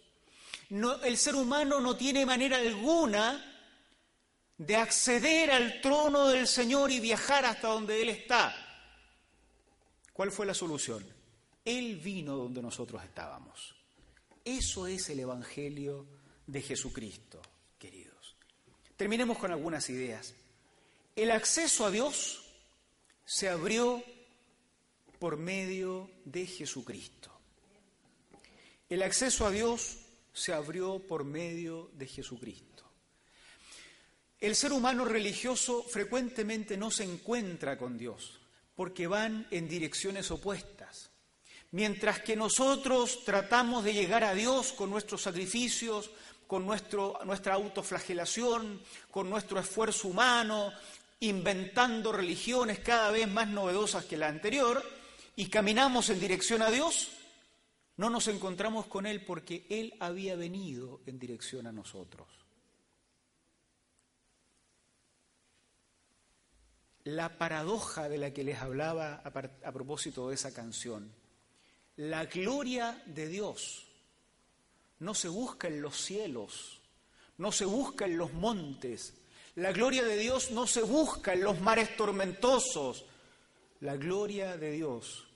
El 0.69 1.17
ser 1.17 1.35
humano 1.35 1.81
no 1.81 1.97
tiene 1.97 2.25
manera 2.25 2.55
alguna 2.55 3.61
de 4.57 4.75
acceder 4.77 5.51
al 5.51 5.81
trono 5.81 6.29
del 6.29 6.47
Señor 6.47 6.91
y 6.91 7.01
viajar 7.01 7.43
hasta 7.43 7.67
donde 7.67 8.01
Él 8.01 8.07
está. 8.07 8.55
¿Cuál 10.13 10.31
fue 10.31 10.45
la 10.45 10.53
solución? 10.53 11.05
Él 11.65 11.97
vino 11.97 12.37
donde 12.37 12.61
nosotros 12.61 13.03
estábamos. 13.03 13.75
Eso 14.45 14.87
es 14.87 15.09
el 15.09 15.19
Evangelio 15.19 16.07
de 16.47 16.61
Jesucristo, 16.61 17.41
queridos. 17.77 18.37
Terminemos 18.95 19.37
con 19.37 19.51
algunas 19.51 19.89
ideas. 19.89 20.33
El 21.17 21.31
acceso 21.31 21.85
a 21.85 21.91
Dios 21.91 22.45
se 23.25 23.49
abrió 23.49 24.01
por 25.25 25.37
medio 25.37 26.11
de 26.23 26.45
Jesucristo. 26.45 27.31
El 28.87 29.01
acceso 29.01 29.47
a 29.47 29.49
Dios 29.49 29.97
se 30.31 30.53
abrió 30.53 30.99
por 30.99 31.23
medio 31.23 31.89
de 31.93 32.05
Jesucristo. 32.05 32.83
El 34.39 34.55
ser 34.55 34.71
humano 34.71 35.03
religioso 35.03 35.81
frecuentemente 35.81 36.77
no 36.77 36.91
se 36.91 37.05
encuentra 37.05 37.75
con 37.75 37.97
Dios 37.97 38.39
porque 38.75 39.07
van 39.07 39.47
en 39.49 39.67
direcciones 39.67 40.29
opuestas. 40.29 41.09
Mientras 41.71 42.19
que 42.19 42.35
nosotros 42.35 43.23
tratamos 43.25 43.83
de 43.83 43.95
llegar 43.95 44.23
a 44.23 44.35
Dios 44.35 44.73
con 44.73 44.91
nuestros 44.91 45.23
sacrificios, 45.23 46.11
con 46.45 46.67
nuestro, 46.67 47.17
nuestra 47.25 47.55
autoflagelación, 47.55 48.79
con 49.09 49.27
nuestro 49.27 49.59
esfuerzo 49.59 50.07
humano, 50.07 50.71
inventando 51.21 52.11
religiones 52.11 52.77
cada 52.77 53.09
vez 53.09 53.27
más 53.27 53.47
novedosas 53.47 54.05
que 54.05 54.17
la 54.17 54.27
anterior, 54.27 54.94
y 55.35 55.49
caminamos 55.49 56.09
en 56.09 56.19
dirección 56.19 56.61
a 56.61 56.71
Dios, 56.71 57.11
no 57.97 58.09
nos 58.09 58.27
encontramos 58.27 58.87
con 58.87 59.05
Él 59.05 59.25
porque 59.25 59.65
Él 59.69 59.95
había 59.99 60.35
venido 60.35 61.01
en 61.05 61.19
dirección 61.19 61.67
a 61.67 61.71
nosotros. 61.71 62.27
La 67.03 67.37
paradoja 67.37 68.09
de 68.09 68.17
la 68.17 68.31
que 68.31 68.43
les 68.43 68.59
hablaba 68.59 69.21
a, 69.23 69.27
a 69.27 69.71
propósito 69.71 70.29
de 70.29 70.35
esa 70.35 70.53
canción 70.53 71.13
la 71.97 72.25
gloria 72.25 73.01
de 73.05 73.27
Dios 73.27 73.85
no 74.99 75.13
se 75.13 75.29
busca 75.29 75.69
en 75.69 75.81
los 75.81 75.95
cielos, 75.95 76.81
no 77.37 77.53
se 77.53 77.63
busca 77.63 78.05
en 78.05 78.17
los 78.17 78.33
montes. 78.33 79.13
La 79.55 79.71
gloria 79.71 80.03
de 80.03 80.17
Dios 80.17 80.51
no 80.51 80.67
se 80.67 80.81
busca 80.81 81.31
en 81.33 81.41
los 81.43 81.61
mares 81.61 81.95
tormentosos. 81.95 83.05
La 83.85 83.97
gloria 83.97 84.57
de 84.57 84.71
Dios 84.71 85.27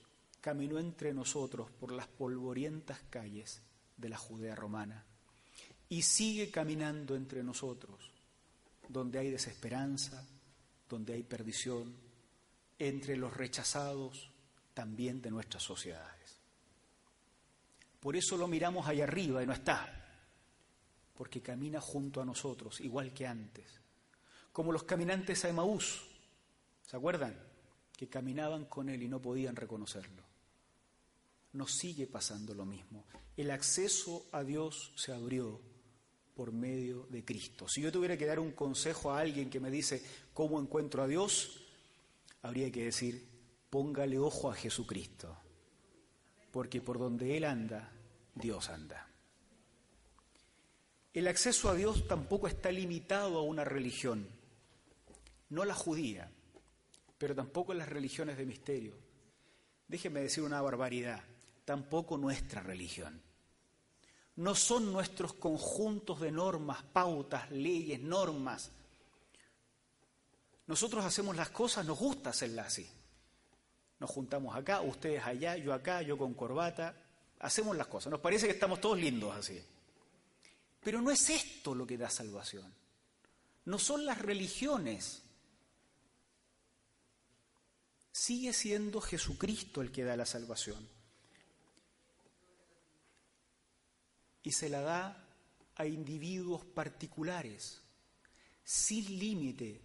caminó 0.42 0.80
entre 0.80 1.14
nosotros 1.14 1.70
por 1.70 1.92
las 1.92 2.08
polvorientas 2.08 3.00
calles 3.08 3.62
de 3.96 4.10
la 4.10 4.18
Judea 4.18 4.56
romana 4.56 5.06
y 5.88 6.02
sigue 6.02 6.50
caminando 6.50 7.16
entre 7.16 7.44
nosotros, 7.44 8.12
donde 8.88 9.20
hay 9.20 9.30
desesperanza, 9.30 10.26
donde 10.90 11.14
hay 11.14 11.22
perdición, 11.22 11.96
entre 12.80 13.18
los 13.18 13.38
rechazados 13.38 14.32
también 14.74 15.22
de 15.22 15.30
nuestras 15.30 15.62
sociedades. 15.62 16.40
Por 18.00 18.16
eso 18.16 18.36
lo 18.36 18.48
miramos 18.48 18.88
allá 18.88 19.04
arriba 19.04 19.44
y 19.44 19.46
no 19.46 19.54
está, 19.54 19.94
porque 21.14 21.40
camina 21.40 21.80
junto 21.80 22.20
a 22.20 22.26
nosotros, 22.26 22.82
igual 22.82 23.14
que 23.14 23.28
antes. 23.28 23.80
Como 24.52 24.72
los 24.72 24.86
caminantes 24.86 25.46
a 25.46 25.50
Emaús, 25.50 26.02
¿se 26.88 26.98
acuerdan? 26.98 27.49
Que 28.00 28.08
caminaban 28.08 28.66
con 28.66 28.88
Él 28.88 29.04
y 29.04 29.10
no 29.10 29.22
podían 29.22 29.58
reconocerlo. 29.58 30.24
Nos 31.52 31.74
sigue 31.74 32.08
pasando 32.08 32.54
lo 32.54 32.66
mismo. 32.66 33.06
El 33.36 33.52
acceso 33.52 34.28
a 34.32 34.44
Dios 34.44 34.94
se 34.96 35.12
abrió 35.12 35.60
por 36.34 36.54
medio 36.54 37.08
de 37.10 37.26
Cristo. 37.26 37.68
Si 37.68 37.82
yo 37.82 37.92
tuviera 37.92 38.16
que 38.16 38.26
dar 38.26 38.40
un 38.40 38.52
consejo 38.52 39.12
a 39.12 39.20
alguien 39.20 39.50
que 39.50 39.60
me 39.60 39.72
dice 39.72 40.02
cómo 40.34 40.62
encuentro 40.62 41.04
a 41.04 41.08
Dios, 41.08 41.66
habría 42.44 42.72
que 42.72 42.86
decir, 42.86 43.28
póngale 43.70 44.18
ojo 44.18 44.50
a 44.50 44.56
Jesucristo 44.56 45.36
porque 46.52 46.82
por 46.82 47.00
donde 47.00 47.38
Él 47.38 47.46
anda, 47.46 47.92
Dios 48.36 48.70
anda. 48.70 49.08
El 51.14 51.28
acceso 51.28 51.70
a 51.70 51.76
Dios 51.76 52.08
tampoco 52.08 52.48
está 52.48 52.72
limitado 52.72 53.40
a 53.40 53.44
una 53.44 53.64
religión, 53.64 54.28
no 55.50 55.66
la 55.66 55.74
judía, 55.74 56.32
pero 57.20 57.36
tampoco 57.36 57.76
las 57.76 57.90
religiones 57.90 58.38
de 58.38 58.46
misterio. 58.46 58.96
Déjeme 59.88 60.22
decir 60.22 60.44
una 60.44 60.62
barbaridad, 60.62 61.22
tampoco 61.66 62.18
nuestra 62.18 62.64
religión. 62.64 63.22
No 64.38 64.56
son 64.56 64.92
nuestros 64.92 65.34
conjuntos 65.34 66.22
de 66.22 66.32
normas, 66.32 66.82
pautas, 66.82 67.52
leyes, 67.52 68.00
normas. 68.00 68.72
Nosotros 70.66 71.04
hacemos 71.04 71.36
las 71.36 71.50
cosas, 71.50 71.86
nos 71.86 72.00
gusta 72.00 72.30
hacerlas 72.30 72.68
así. 72.68 72.90
Nos 74.00 74.10
juntamos 74.10 74.56
acá, 74.56 74.80
ustedes 74.80 75.22
allá, 75.26 75.58
yo 75.58 75.74
acá, 75.74 76.02
yo 76.02 76.18
con 76.18 76.34
corbata, 76.34 76.96
hacemos 77.40 77.76
las 77.76 77.88
cosas. 77.88 78.12
Nos 78.12 78.22
parece 78.22 78.46
que 78.46 78.54
estamos 78.54 78.80
todos 78.80 78.98
lindos 78.98 79.36
así. 79.36 79.62
Pero 80.82 81.02
no 81.02 81.12
es 81.12 81.30
esto 81.30 81.76
lo 81.76 81.86
que 81.86 81.98
da 81.98 82.10
salvación. 82.10 82.74
No 83.66 83.78
son 83.78 84.06
las 84.06 84.20
religiones. 84.20 85.24
Sigue 88.12 88.54
siendo 88.54 89.02
Jesucristo 89.02 89.82
el 89.82 89.92
que 89.92 90.04
da 90.04 90.18
la 90.18 90.26
salvación. 90.26 90.88
Y 94.44 94.52
se 94.52 94.70
la 94.70 94.82
da 94.82 95.30
a 95.76 95.86
individuos 95.86 96.66
particulares, 96.66 97.82
sin 98.64 99.20
límite, 99.20 99.82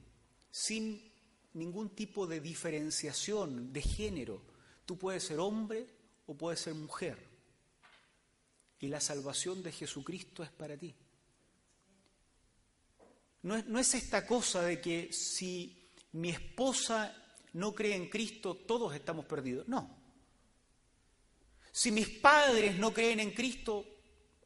sin 0.51 1.13
ningún 1.55 1.91
tipo 1.91 2.27
de 2.27 2.41
diferenciación 2.41 3.73
de 3.73 3.83
género. 3.83 4.43
Tú 4.87 4.99
puedes 4.99 5.25
ser 5.25 5.39
hombre 5.39 5.87
o 6.27 6.37
puedes 6.37 6.61
ser 6.61 6.75
mujer. 6.75 7.19
Y 8.81 8.89
la 8.89 9.01
salvación 9.01 9.63
de 9.63 9.73
Jesucristo 9.73 10.43
es 10.43 10.51
para 10.51 10.77
ti. 10.77 10.95
No 13.43 13.57
es, 13.57 13.67
no 13.67 13.79
es 13.79 13.95
esta 13.95 14.27
cosa 14.27 14.63
de 14.63 14.81
que 14.81 15.13
si 15.13 15.91
mi 16.13 16.31
esposa 16.31 17.24
no 17.55 17.75
cree 17.75 17.95
en 17.95 18.09
Cristo, 18.09 18.55
todos 18.55 18.95
estamos 18.95 19.25
perdidos. 19.27 19.67
No. 19.69 19.91
Si 21.73 21.91
mis 21.91 22.09
padres 22.09 22.77
no 22.77 22.93
creen 22.93 23.21
en 23.21 23.33
Cristo, 23.33 23.85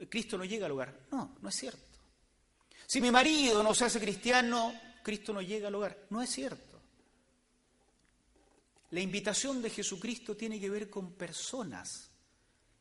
Cristo 0.08 0.38
no 0.38 0.44
llega 0.44 0.66
al 0.66 0.72
hogar. 0.72 1.06
No, 1.10 1.36
no 1.40 1.48
es 1.48 1.54
cierto. 1.54 1.98
Si 2.86 3.00
mi 3.00 3.10
marido 3.10 3.62
no 3.62 3.74
se 3.74 3.84
hace 3.84 4.00
cristiano, 4.00 4.72
Cristo 5.02 5.32
no 5.32 5.42
llega 5.42 5.68
al 5.68 5.74
hogar. 5.74 6.06
No 6.10 6.22
es 6.22 6.30
cierto. 6.30 6.80
La 8.90 9.00
invitación 9.00 9.60
de 9.60 9.70
Jesucristo 9.70 10.36
tiene 10.36 10.58
que 10.58 10.70
ver 10.70 10.88
con 10.88 11.12
personas. 11.12 12.10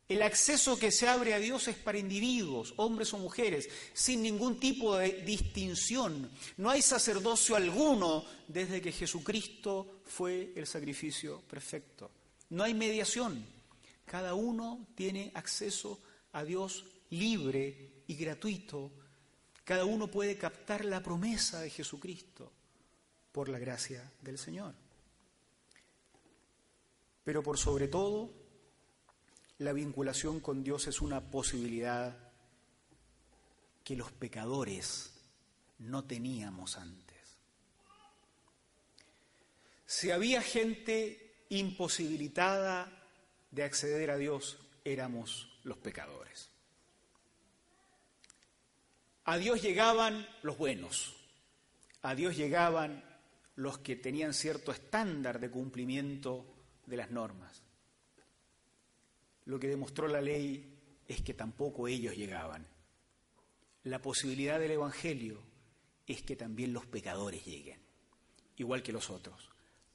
El 0.08 0.22
acceso 0.22 0.80
que 0.80 0.90
se 0.90 1.08
abre 1.08 1.34
a 1.34 1.40
Dios 1.40 1.68
es 1.68 1.76
para 1.76 1.98
individuos, 1.98 2.74
hombres 2.78 3.14
o 3.14 3.18
mujeres, 3.18 3.68
sin 3.94 4.22
ningún 4.22 4.58
tipo 4.58 4.96
de 4.96 5.22
distinción. 5.24 6.32
No 6.56 6.70
hay 6.70 6.82
sacerdocio 6.82 7.58
alguno 7.58 8.24
desde 8.48 8.82
que 8.82 8.94
Jesucristo 8.94 10.02
fue 10.06 10.54
el 10.56 10.66
sacrificio 10.66 11.42
perfecto. 11.42 12.10
No 12.52 12.64
hay 12.64 12.74
mediación. 12.74 13.46
Cada 14.06 14.34
uno 14.34 14.88
tiene 14.96 15.32
acceso 15.34 16.00
a 16.32 16.46
Dios 16.46 16.86
libre 17.10 18.04
y 18.08 18.16
gratuito. 18.16 18.92
Cada 19.66 19.84
uno 19.84 20.10
puede 20.10 20.38
captar 20.38 20.86
la 20.86 21.04
promesa 21.04 21.60
de 21.60 21.70
Jesucristo 21.70 22.50
por 23.34 23.50
la 23.50 23.60
gracia 23.60 24.10
del 24.22 24.38
Señor. 24.38 24.74
Pero 27.26 27.44
por 27.44 27.58
sobre 27.58 27.90
todo, 27.90 28.47
la 29.60 29.74
vinculación 29.74 30.40
con 30.40 30.64
Dios 30.64 30.88
es 30.88 31.02
una 31.02 31.22
posibilidad 31.32 32.16
que 33.84 33.96
los 33.96 34.12
pecadores 34.12 35.14
no 35.80 36.04
teníamos 36.04 36.78
antes. 36.78 37.18
Si 39.86 40.12
había 40.12 40.42
gente 40.42 41.46
imposibilitada 41.50 42.92
de 43.52 43.64
acceder 43.64 44.12
a 44.12 44.18
Dios, 44.18 44.60
éramos 44.84 45.50
los 45.64 45.78
pecadores. 45.78 46.50
A 49.24 49.38
Dios 49.38 49.62
llegaban 49.62 50.28
los 50.42 50.58
buenos, 50.58 51.16
a 52.02 52.16
Dios 52.16 52.38
llegaban 52.38 53.04
los 53.56 53.80
que 53.80 53.96
tenían 53.96 54.34
cierto 54.34 54.72
estándar 54.72 55.40
de 55.40 55.50
cumplimiento 55.50 56.46
de 56.86 56.98
las 56.98 57.12
normas. 57.12 57.67
Lo 59.48 59.58
que 59.60 59.70
demostró 59.70 60.10
la 60.10 60.20
ley 60.20 60.78
es 61.08 61.22
que 61.22 61.34
tampoco 61.34 61.88
ellos 61.88 62.16
llegaban. 62.16 62.68
La 63.84 64.02
posibilidad 64.02 64.60
del 64.60 64.72
Evangelio 64.72 65.42
es 66.06 66.22
que 66.22 66.36
también 66.36 66.74
los 66.74 66.86
pecadores 66.86 67.46
lleguen, 67.46 67.80
igual 68.58 68.84
que 68.84 68.92
los 68.92 69.10
otros. 69.10 69.50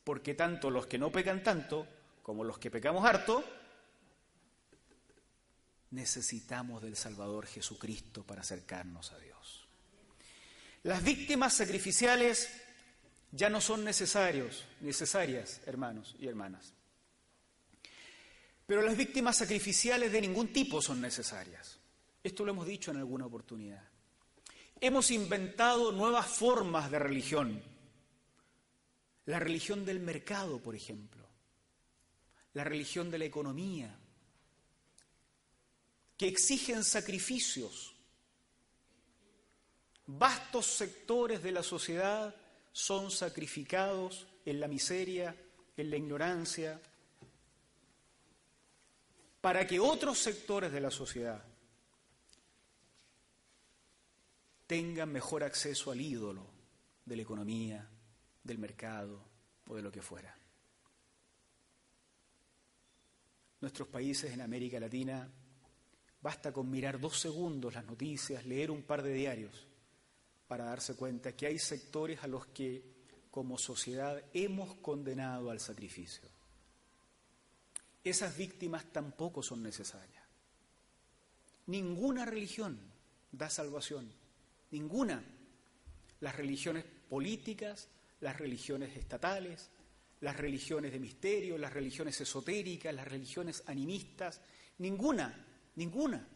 Porque 0.05 0.35
tanto 0.35 0.71
los 0.71 0.87
que 0.87 0.99
no 0.99 1.13
pecan 1.13 1.43
tanto 1.43 1.87
como 2.23 2.45
los 2.45 2.59
que 2.59 2.71
pecamos 2.71 3.05
harto, 3.05 3.45
necesitamos 5.91 6.81
del 6.81 6.97
Salvador 6.97 7.47
Jesucristo 7.47 8.25
para 8.25 8.41
acercarnos 8.41 9.13
a 9.13 9.19
Dios. 9.19 9.69
Las 10.83 11.05
víctimas 11.05 11.53
sacrificiales 11.53 12.49
ya 13.31 13.51
no 13.51 13.61
son 13.61 13.85
necesarios, 13.85 14.65
necesarias, 14.81 15.61
hermanos 15.67 16.17
y 16.19 16.27
hermanas. 16.27 16.73
Pero 18.67 18.83
las 18.83 18.97
víctimas 18.97 19.37
sacrificiales 19.37 20.13
de 20.13 20.21
ningún 20.21 20.53
tipo 20.53 20.81
son 20.81 21.01
necesarias. 21.01 21.79
Esto 22.23 22.45
lo 22.45 22.53
hemos 22.53 22.67
dicho 22.67 22.91
en 22.91 22.99
alguna 22.99 23.27
oportunidad. 23.27 23.83
Hemos 24.81 25.11
inventado 25.11 25.93
nuevas 25.93 26.27
formas 26.27 26.91
de 26.91 26.99
religión. 26.99 27.63
La 29.27 29.39
religión 29.39 29.85
del 29.85 30.01
mercado, 30.01 30.61
por 30.61 30.75
ejemplo. 30.75 31.27
La 32.55 32.65
religión 32.65 33.11
de 33.11 33.19
la 33.19 33.25
economía, 33.25 33.99
que 36.17 36.29
exigen 36.29 36.85
sacrificios. 36.85 37.95
Vastos 40.07 40.67
sectores 40.67 41.43
de 41.43 41.53
la 41.53 41.63
sociedad 41.63 42.35
son 42.73 43.11
sacrificados 43.11 44.27
en 44.45 44.61
la 44.61 44.69
miseria, 44.69 45.35
en 45.77 45.91
la 45.91 45.97
ignorancia, 45.97 46.81
para 49.43 49.67
que 49.67 49.79
otros 49.79 50.19
sectores 50.19 50.73
de 50.73 50.81
la 50.81 50.91
sociedad 50.91 51.45
tengan 54.67 55.13
mejor 55.13 55.45
acceso 55.45 55.91
al 55.91 56.01
ídolo 56.01 56.47
de 57.05 57.17
la 57.17 57.23
economía, 57.23 57.87
del 58.43 58.57
mercado 58.57 59.23
o 59.67 59.77
de 59.77 59.83
lo 59.83 59.93
que 59.93 60.01
fuera. 60.01 60.35
Nuestros 63.61 63.89
países 63.89 64.33
en 64.33 64.41
América 64.41 64.81
Latina 64.81 65.31
Basta 66.23 66.53
con 66.53 66.71
mirar 66.71 67.01
dos 67.01 67.19
segundos 67.19 67.75
las 67.75 67.85
noticias, 67.85 68.47
leer 68.47 68.71
un 68.71 68.83
par 68.83 69.03
de 69.03 69.13
diarios, 69.13 69.67
para 70.47 70.67
darse 70.67 70.95
cuenta 70.95 71.35
que 71.35 71.47
hay 71.47 71.59
sectores 71.59 72.23
a 72.23 72.29
los 72.29 72.47
que 72.47 73.27
como 73.29 73.59
sociedad 73.59 74.23
hemos 74.33 74.77
condenado 74.77 75.51
al 75.51 75.59
sacrificio. 75.59 76.31
Esas 78.05 78.37
víctimas 78.37 78.85
tampoco 78.93 79.43
son 79.43 79.63
necesarias. 79.63 80.23
Ninguna 81.67 82.25
religión 82.25 82.79
da 83.31 83.49
salvación, 83.49 84.13
ninguna. 84.71 85.23
Las 86.21 86.37
religiones 86.37 86.85
políticas, 87.09 87.89
las 88.21 88.39
religiones 88.39 88.97
estatales, 88.97 89.71
las 90.21 90.37
religiones 90.37 90.93
de 90.93 91.01
misterio, 91.01 91.59
las 91.59 91.73
religiones 91.73 92.21
esotéricas, 92.21 92.95
las 92.95 93.09
religiones 93.09 93.63
animistas, 93.67 94.41
ninguna 94.79 95.47
Ninguna. 95.77 96.27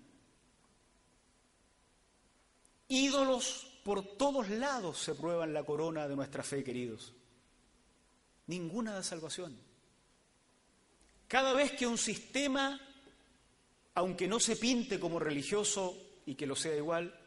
Ídolos 2.88 3.80
por 3.84 4.16
todos 4.16 4.48
lados 4.48 4.98
se 4.98 5.14
prueban 5.14 5.52
la 5.52 5.64
corona 5.64 6.08
de 6.08 6.16
nuestra 6.16 6.42
fe, 6.42 6.64
queridos. 6.64 7.12
Ninguna 8.46 8.94
da 8.94 9.02
salvación. 9.02 9.56
Cada 11.28 11.52
vez 11.54 11.72
que 11.72 11.86
un 11.86 11.98
sistema, 11.98 12.80
aunque 13.94 14.28
no 14.28 14.38
se 14.38 14.56
pinte 14.56 15.00
como 15.00 15.18
religioso 15.18 16.20
y 16.24 16.34
que 16.34 16.46
lo 16.46 16.54
sea 16.54 16.76
igual, 16.76 17.18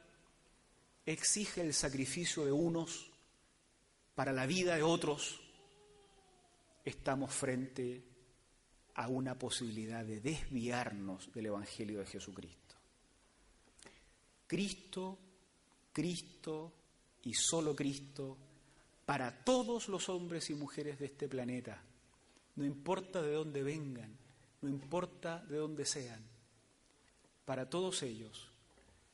exige 1.05 1.61
el 1.61 1.73
sacrificio 1.73 2.45
de 2.45 2.51
unos 2.51 3.09
para 4.15 4.31
la 4.31 4.45
vida 4.45 4.75
de 4.75 4.83
otros, 4.83 5.41
estamos 6.85 7.33
frente 7.33 8.03
a 8.95 9.07
una 9.07 9.37
posibilidad 9.37 10.03
de 10.03 10.19
desviarnos 10.19 11.31
del 11.33 11.47
Evangelio 11.47 11.99
de 11.99 12.05
Jesucristo. 12.05 12.75
Cristo, 14.47 15.17
Cristo 15.93 16.73
y 17.23 17.33
solo 17.33 17.75
Cristo 17.75 18.37
para 19.05 19.43
todos 19.43 19.87
los 19.87 20.09
hombres 20.09 20.49
y 20.49 20.53
mujeres 20.53 20.99
de 20.99 21.05
este 21.05 21.27
planeta, 21.27 21.81
no 22.59 22.65
importa 22.65 23.21
de 23.21 23.31
dónde 23.31 23.63
vengan, 23.63 24.17
no 24.61 24.67
importa 24.67 25.45
de 25.45 25.55
dónde 25.55 25.85
sean, 25.85 26.21
para 27.45 27.69
todos 27.69 28.03
ellos 28.03 28.51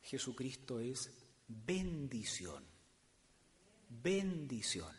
Jesucristo 0.01 0.79
es 0.79 1.13
bendición, 1.47 2.63
bendición. 3.87 4.91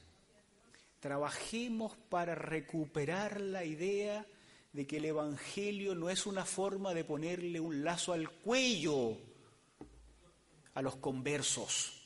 Trabajemos 1.00 1.96
para 2.08 2.36
recuperar 2.36 3.40
la 3.40 3.64
idea 3.64 4.24
de 4.72 4.86
que 4.86 4.98
el 4.98 5.06
Evangelio 5.06 5.96
no 5.96 6.08
es 6.08 6.24
una 6.24 6.44
forma 6.44 6.94
de 6.94 7.02
ponerle 7.02 7.58
un 7.58 7.82
lazo 7.82 8.12
al 8.12 8.30
cuello 8.30 9.18
a 10.74 10.82
los 10.82 10.94
conversos. 10.96 12.00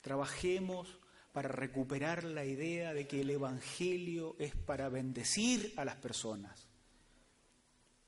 Trabajemos 0.00 0.98
para 1.36 1.50
recuperar 1.50 2.24
la 2.24 2.46
idea 2.46 2.94
de 2.94 3.06
que 3.06 3.20
el 3.20 3.28
Evangelio 3.28 4.36
es 4.38 4.56
para 4.56 4.88
bendecir 4.88 5.74
a 5.76 5.84
las 5.84 5.96
personas. 5.96 6.66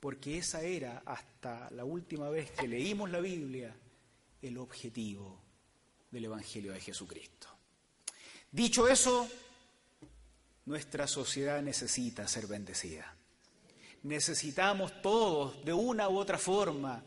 Porque 0.00 0.38
esa 0.38 0.62
era, 0.62 1.02
hasta 1.04 1.70
la 1.72 1.84
última 1.84 2.30
vez 2.30 2.50
que 2.52 2.66
leímos 2.66 3.10
la 3.10 3.20
Biblia, 3.20 3.76
el 4.40 4.56
objetivo 4.56 5.42
del 6.10 6.24
Evangelio 6.24 6.72
de 6.72 6.80
Jesucristo. 6.80 7.48
Dicho 8.50 8.88
eso, 8.88 9.28
nuestra 10.64 11.06
sociedad 11.06 11.60
necesita 11.60 12.26
ser 12.26 12.46
bendecida 12.46 13.14
necesitamos 14.02 15.02
todos, 15.02 15.64
de 15.64 15.72
una 15.72 16.08
u 16.08 16.18
otra 16.18 16.38
forma, 16.38 17.02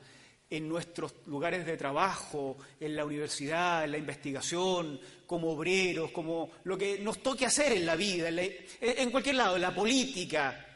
en 0.52 0.68
nuestros 0.68 1.14
lugares 1.26 1.66
de 1.66 1.78
trabajo, 1.78 2.58
en 2.80 2.96
la 2.96 3.06
universidad, 3.06 3.86
en 3.86 3.92
la 3.92 3.98
investigación, 3.98 5.00
como 5.26 5.52
obreros, 5.52 6.12
como 6.12 6.52
lo 6.66 6.78
que 6.78 7.00
nos 7.00 7.24
toque 7.24 7.46
hacer 7.46 7.72
en 7.72 7.86
la 7.86 7.96
vida, 7.96 8.30
en, 8.30 9.12
cualquier 9.12 9.36
lado, 9.36 9.56
en 9.56 9.62
la 9.62 9.74
política. 9.74 10.68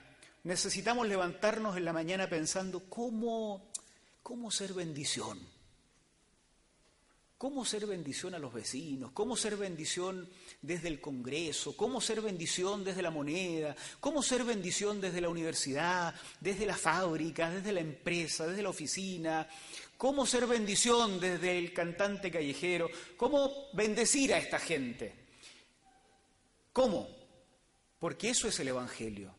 Necesitamos 0.46 1.08
levantarnos 1.08 1.76
en 1.76 1.86
la 1.86 1.94
mañana 1.94 2.30
pensando 2.30 2.84
cómo, 2.90 3.70
cómo 4.24 4.50
ser 4.50 4.74
bendición 4.74 5.55
cómo 7.38 7.66
ser 7.66 7.86
bendición 7.86 8.34
a 8.34 8.40
los 8.40 8.54
vecinos, 8.54 9.12
cómo 9.12 9.36
ser 9.36 9.58
bendición 9.58 10.30
desde 10.62 10.88
el 10.88 11.02
Congreso, 11.02 11.76
cómo 11.76 12.00
ser 12.00 12.22
bendición 12.22 12.84
desde 12.84 13.02
la 13.02 13.12
moneda, 13.12 13.76
cómo 14.00 14.24
ser 14.24 14.44
bendición 14.44 15.02
desde 15.02 15.22
la 15.22 15.30
universidad, 15.30 16.16
desde 16.40 16.66
la 16.66 16.78
fábrica, 16.78 17.50
desde 17.50 17.74
la 17.74 17.82
empresa, 17.82 18.48
desde 18.48 18.64
la 18.64 18.70
oficina, 18.70 19.48
cómo 19.98 20.26
ser 20.26 20.48
bendición 20.48 21.20
desde 21.20 21.58
el 21.58 21.74
cantante 21.74 22.32
callejero, 22.32 22.90
cómo 23.18 23.70
bendecir 23.74 24.34
a 24.34 24.38
esta 24.38 24.60
gente. 24.60 25.14
¿Cómo? 26.72 27.08
Porque 28.00 28.30
eso 28.30 28.48
es 28.48 28.60
el 28.60 28.70
Evangelio. 28.70 29.36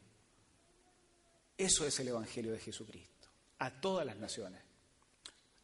Eso 1.57 1.87
es 1.87 1.99
el 2.01 2.09
Evangelio 2.09 2.53
de 2.53 2.59
Jesucristo, 2.59 3.29
a 3.59 3.71
todas 3.71 4.05
las 4.05 4.17
naciones. 4.17 4.61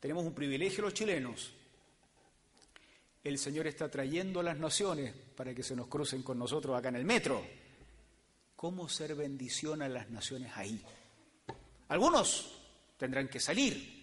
Tenemos 0.00 0.24
un 0.24 0.34
privilegio 0.34 0.82
los 0.82 0.94
chilenos 0.94 1.52
el 3.24 3.38
Señor 3.38 3.66
está 3.66 3.88
trayendo 3.88 4.40
a 4.40 4.42
las 4.42 4.58
naciones 4.58 5.14
para 5.36 5.54
que 5.54 5.62
se 5.62 5.76
nos 5.76 5.86
crucen 5.86 6.22
con 6.22 6.38
nosotros 6.38 6.76
acá 6.76 6.88
en 6.88 6.96
el 6.96 7.04
metro. 7.04 7.44
¿Cómo 8.56 8.88
ser 8.88 9.14
bendición 9.14 9.82
a 9.82 9.88
las 9.88 10.10
naciones 10.10 10.52
ahí? 10.56 10.82
Algunos 11.88 12.58
tendrán 12.96 13.28
que 13.28 13.38
salir. 13.38 14.02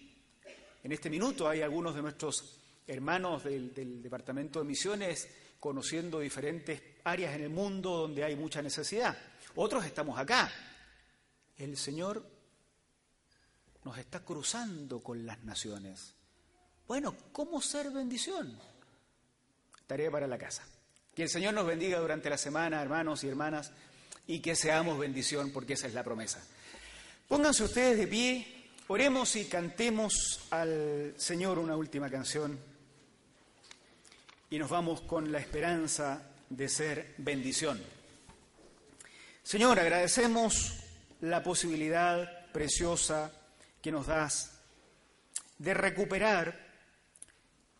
En 0.83 0.91
este 0.91 1.09
minuto 1.09 1.49
hay 1.49 1.61
algunos 1.61 1.95
de 1.95 2.01
nuestros 2.01 2.59
hermanos 2.87 3.43
del, 3.43 3.73
del 3.73 4.01
Departamento 4.01 4.59
de 4.59 4.65
Misiones 4.65 5.27
conociendo 5.59 6.19
diferentes 6.19 6.81
áreas 7.03 7.35
en 7.35 7.43
el 7.43 7.49
mundo 7.49 7.97
donde 7.97 8.23
hay 8.23 8.35
mucha 8.35 8.61
necesidad. 8.61 9.17
Otros 9.55 9.85
estamos 9.85 10.17
acá. 10.17 10.51
El 11.57 11.75
Señor 11.75 12.25
nos 13.83 13.97
está 13.97 14.23
cruzando 14.23 15.01
con 15.01 15.25
las 15.25 15.43
naciones. 15.43 16.15
Bueno, 16.87 17.15
¿cómo 17.33 17.61
ser 17.61 17.91
bendición? 17.91 18.57
Tarea 19.89 20.11
para 20.11 20.27
la 20.27 20.37
casa. 20.37 20.63
Que 21.15 21.23
el 21.23 21.29
Señor 21.29 21.55
nos 21.55 21.65
bendiga 21.65 21.99
durante 21.99 22.29
la 22.29 22.37
semana, 22.37 22.79
hermanos 22.79 23.23
y 23.23 23.27
hermanas, 23.27 23.71
y 24.27 24.39
que 24.39 24.55
seamos 24.55 24.99
bendición, 24.99 25.49
porque 25.51 25.73
esa 25.73 25.87
es 25.87 25.95
la 25.95 26.03
promesa. 26.03 26.39
Pónganse 27.27 27.63
ustedes 27.63 27.97
de 27.97 28.07
pie 28.07 28.59
Oremos 28.91 29.35
y 29.35 29.45
cantemos 29.45 30.47
al 30.49 31.13
Señor 31.15 31.59
una 31.59 31.75
última 31.75 32.09
canción 32.09 32.59
y 34.49 34.57
nos 34.57 34.67
vamos 34.67 35.01
con 35.01 35.31
la 35.31 35.37
esperanza 35.37 36.23
de 36.49 36.67
ser 36.67 37.13
bendición. 37.19 37.79
Señor, 39.43 39.79
agradecemos 39.79 40.73
la 41.21 41.43
posibilidad 41.43 42.47
preciosa 42.51 43.31
que 43.79 43.91
nos 43.91 44.07
das 44.07 44.57
de 45.59 45.75
recuperar 45.75 46.68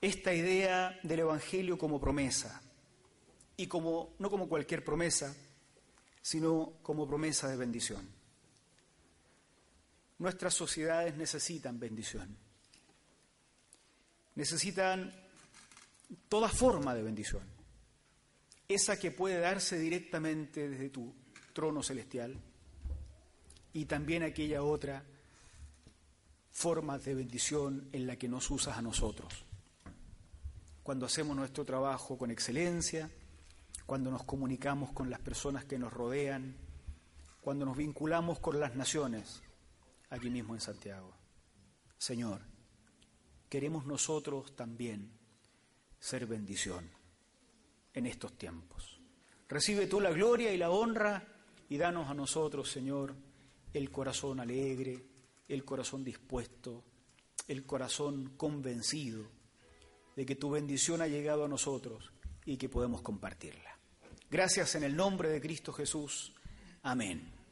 esta 0.02 0.34
idea 0.34 0.98
del 1.04 1.20
Evangelio 1.20 1.78
como 1.78 2.00
promesa 2.00 2.62
y 3.58 3.68
como 3.68 4.16
no 4.20 4.30
como 4.30 4.48
cualquier 4.48 4.84
promesa, 4.84 5.36
sino 6.22 6.74
como 6.82 7.08
promesa 7.08 7.50
de 7.50 7.58
bendición. 7.58 8.08
Nuestras 10.20 10.54
sociedades 10.54 11.16
necesitan 11.16 11.80
bendición. 11.80 12.38
Necesitan 14.36 15.14
toda 16.28 16.50
forma 16.50 16.94
de 16.96 17.04
bendición. 17.04 17.44
Esa 18.68 19.00
que 19.00 19.12
puede 19.12 19.40
darse 19.40 19.78
directamente 19.80 20.70
desde 20.70 20.90
tu 20.90 21.14
trono 21.54 21.84
celestial 21.84 22.40
y 23.74 23.86
también 23.86 24.24
aquella 24.24 24.64
otra 24.64 25.04
forma 26.52 26.98
de 27.00 27.16
bendición 27.16 27.90
en 27.92 28.08
la 28.08 28.16
que 28.16 28.28
nos 28.28 28.50
usas 28.52 28.78
a 28.78 28.82
nosotros. 28.82 29.49
Cuando 30.90 31.06
hacemos 31.06 31.38
nuestro 31.38 31.64
trabajo 31.66 32.18
con 32.18 32.32
excelencia, 32.32 33.12
cuando 33.86 34.10
nos 34.10 34.24
comunicamos 34.24 34.92
con 34.92 35.08
las 35.12 35.20
personas 35.20 35.64
que 35.64 35.78
nos 35.78 35.94
rodean, 35.94 36.56
cuando 37.42 37.64
nos 37.64 37.78
vinculamos 37.78 38.40
con 38.40 38.60
las 38.60 38.76
naciones, 38.76 39.44
aquí 40.10 40.32
mismo 40.32 40.56
en 40.56 40.62
Santiago. 40.62 41.14
Señor, 41.96 42.42
queremos 43.50 43.86
nosotros 43.86 44.56
también 44.56 45.12
ser 46.00 46.26
bendición 46.26 46.90
en 47.94 48.08
estos 48.08 48.36
tiempos. 48.36 49.00
Recibe 49.48 49.86
tú 49.86 50.02
la 50.02 50.10
gloria 50.10 50.52
y 50.52 50.58
la 50.58 50.72
honra 50.72 51.24
y 51.70 51.78
danos 51.78 52.10
a 52.10 52.16
nosotros, 52.16 52.72
Señor, 52.72 53.14
el 53.74 53.92
corazón 53.92 54.40
alegre, 54.40 55.06
el 55.48 55.64
corazón 55.64 56.04
dispuesto, 56.04 56.84
el 57.48 57.64
corazón 57.68 58.34
convencido 58.38 59.39
de 60.20 60.26
que 60.26 60.36
tu 60.36 60.50
bendición 60.50 61.02
ha 61.02 61.08
llegado 61.08 61.46
a 61.46 61.48
nosotros 61.48 62.12
y 62.44 62.58
que 62.58 62.68
podemos 62.68 63.02
compartirla. 63.02 63.80
Gracias 64.30 64.76
en 64.76 64.84
el 64.84 64.94
nombre 64.94 65.30
de 65.30 65.40
Cristo 65.40 65.72
Jesús. 65.72 66.34
Amén. 66.84 67.39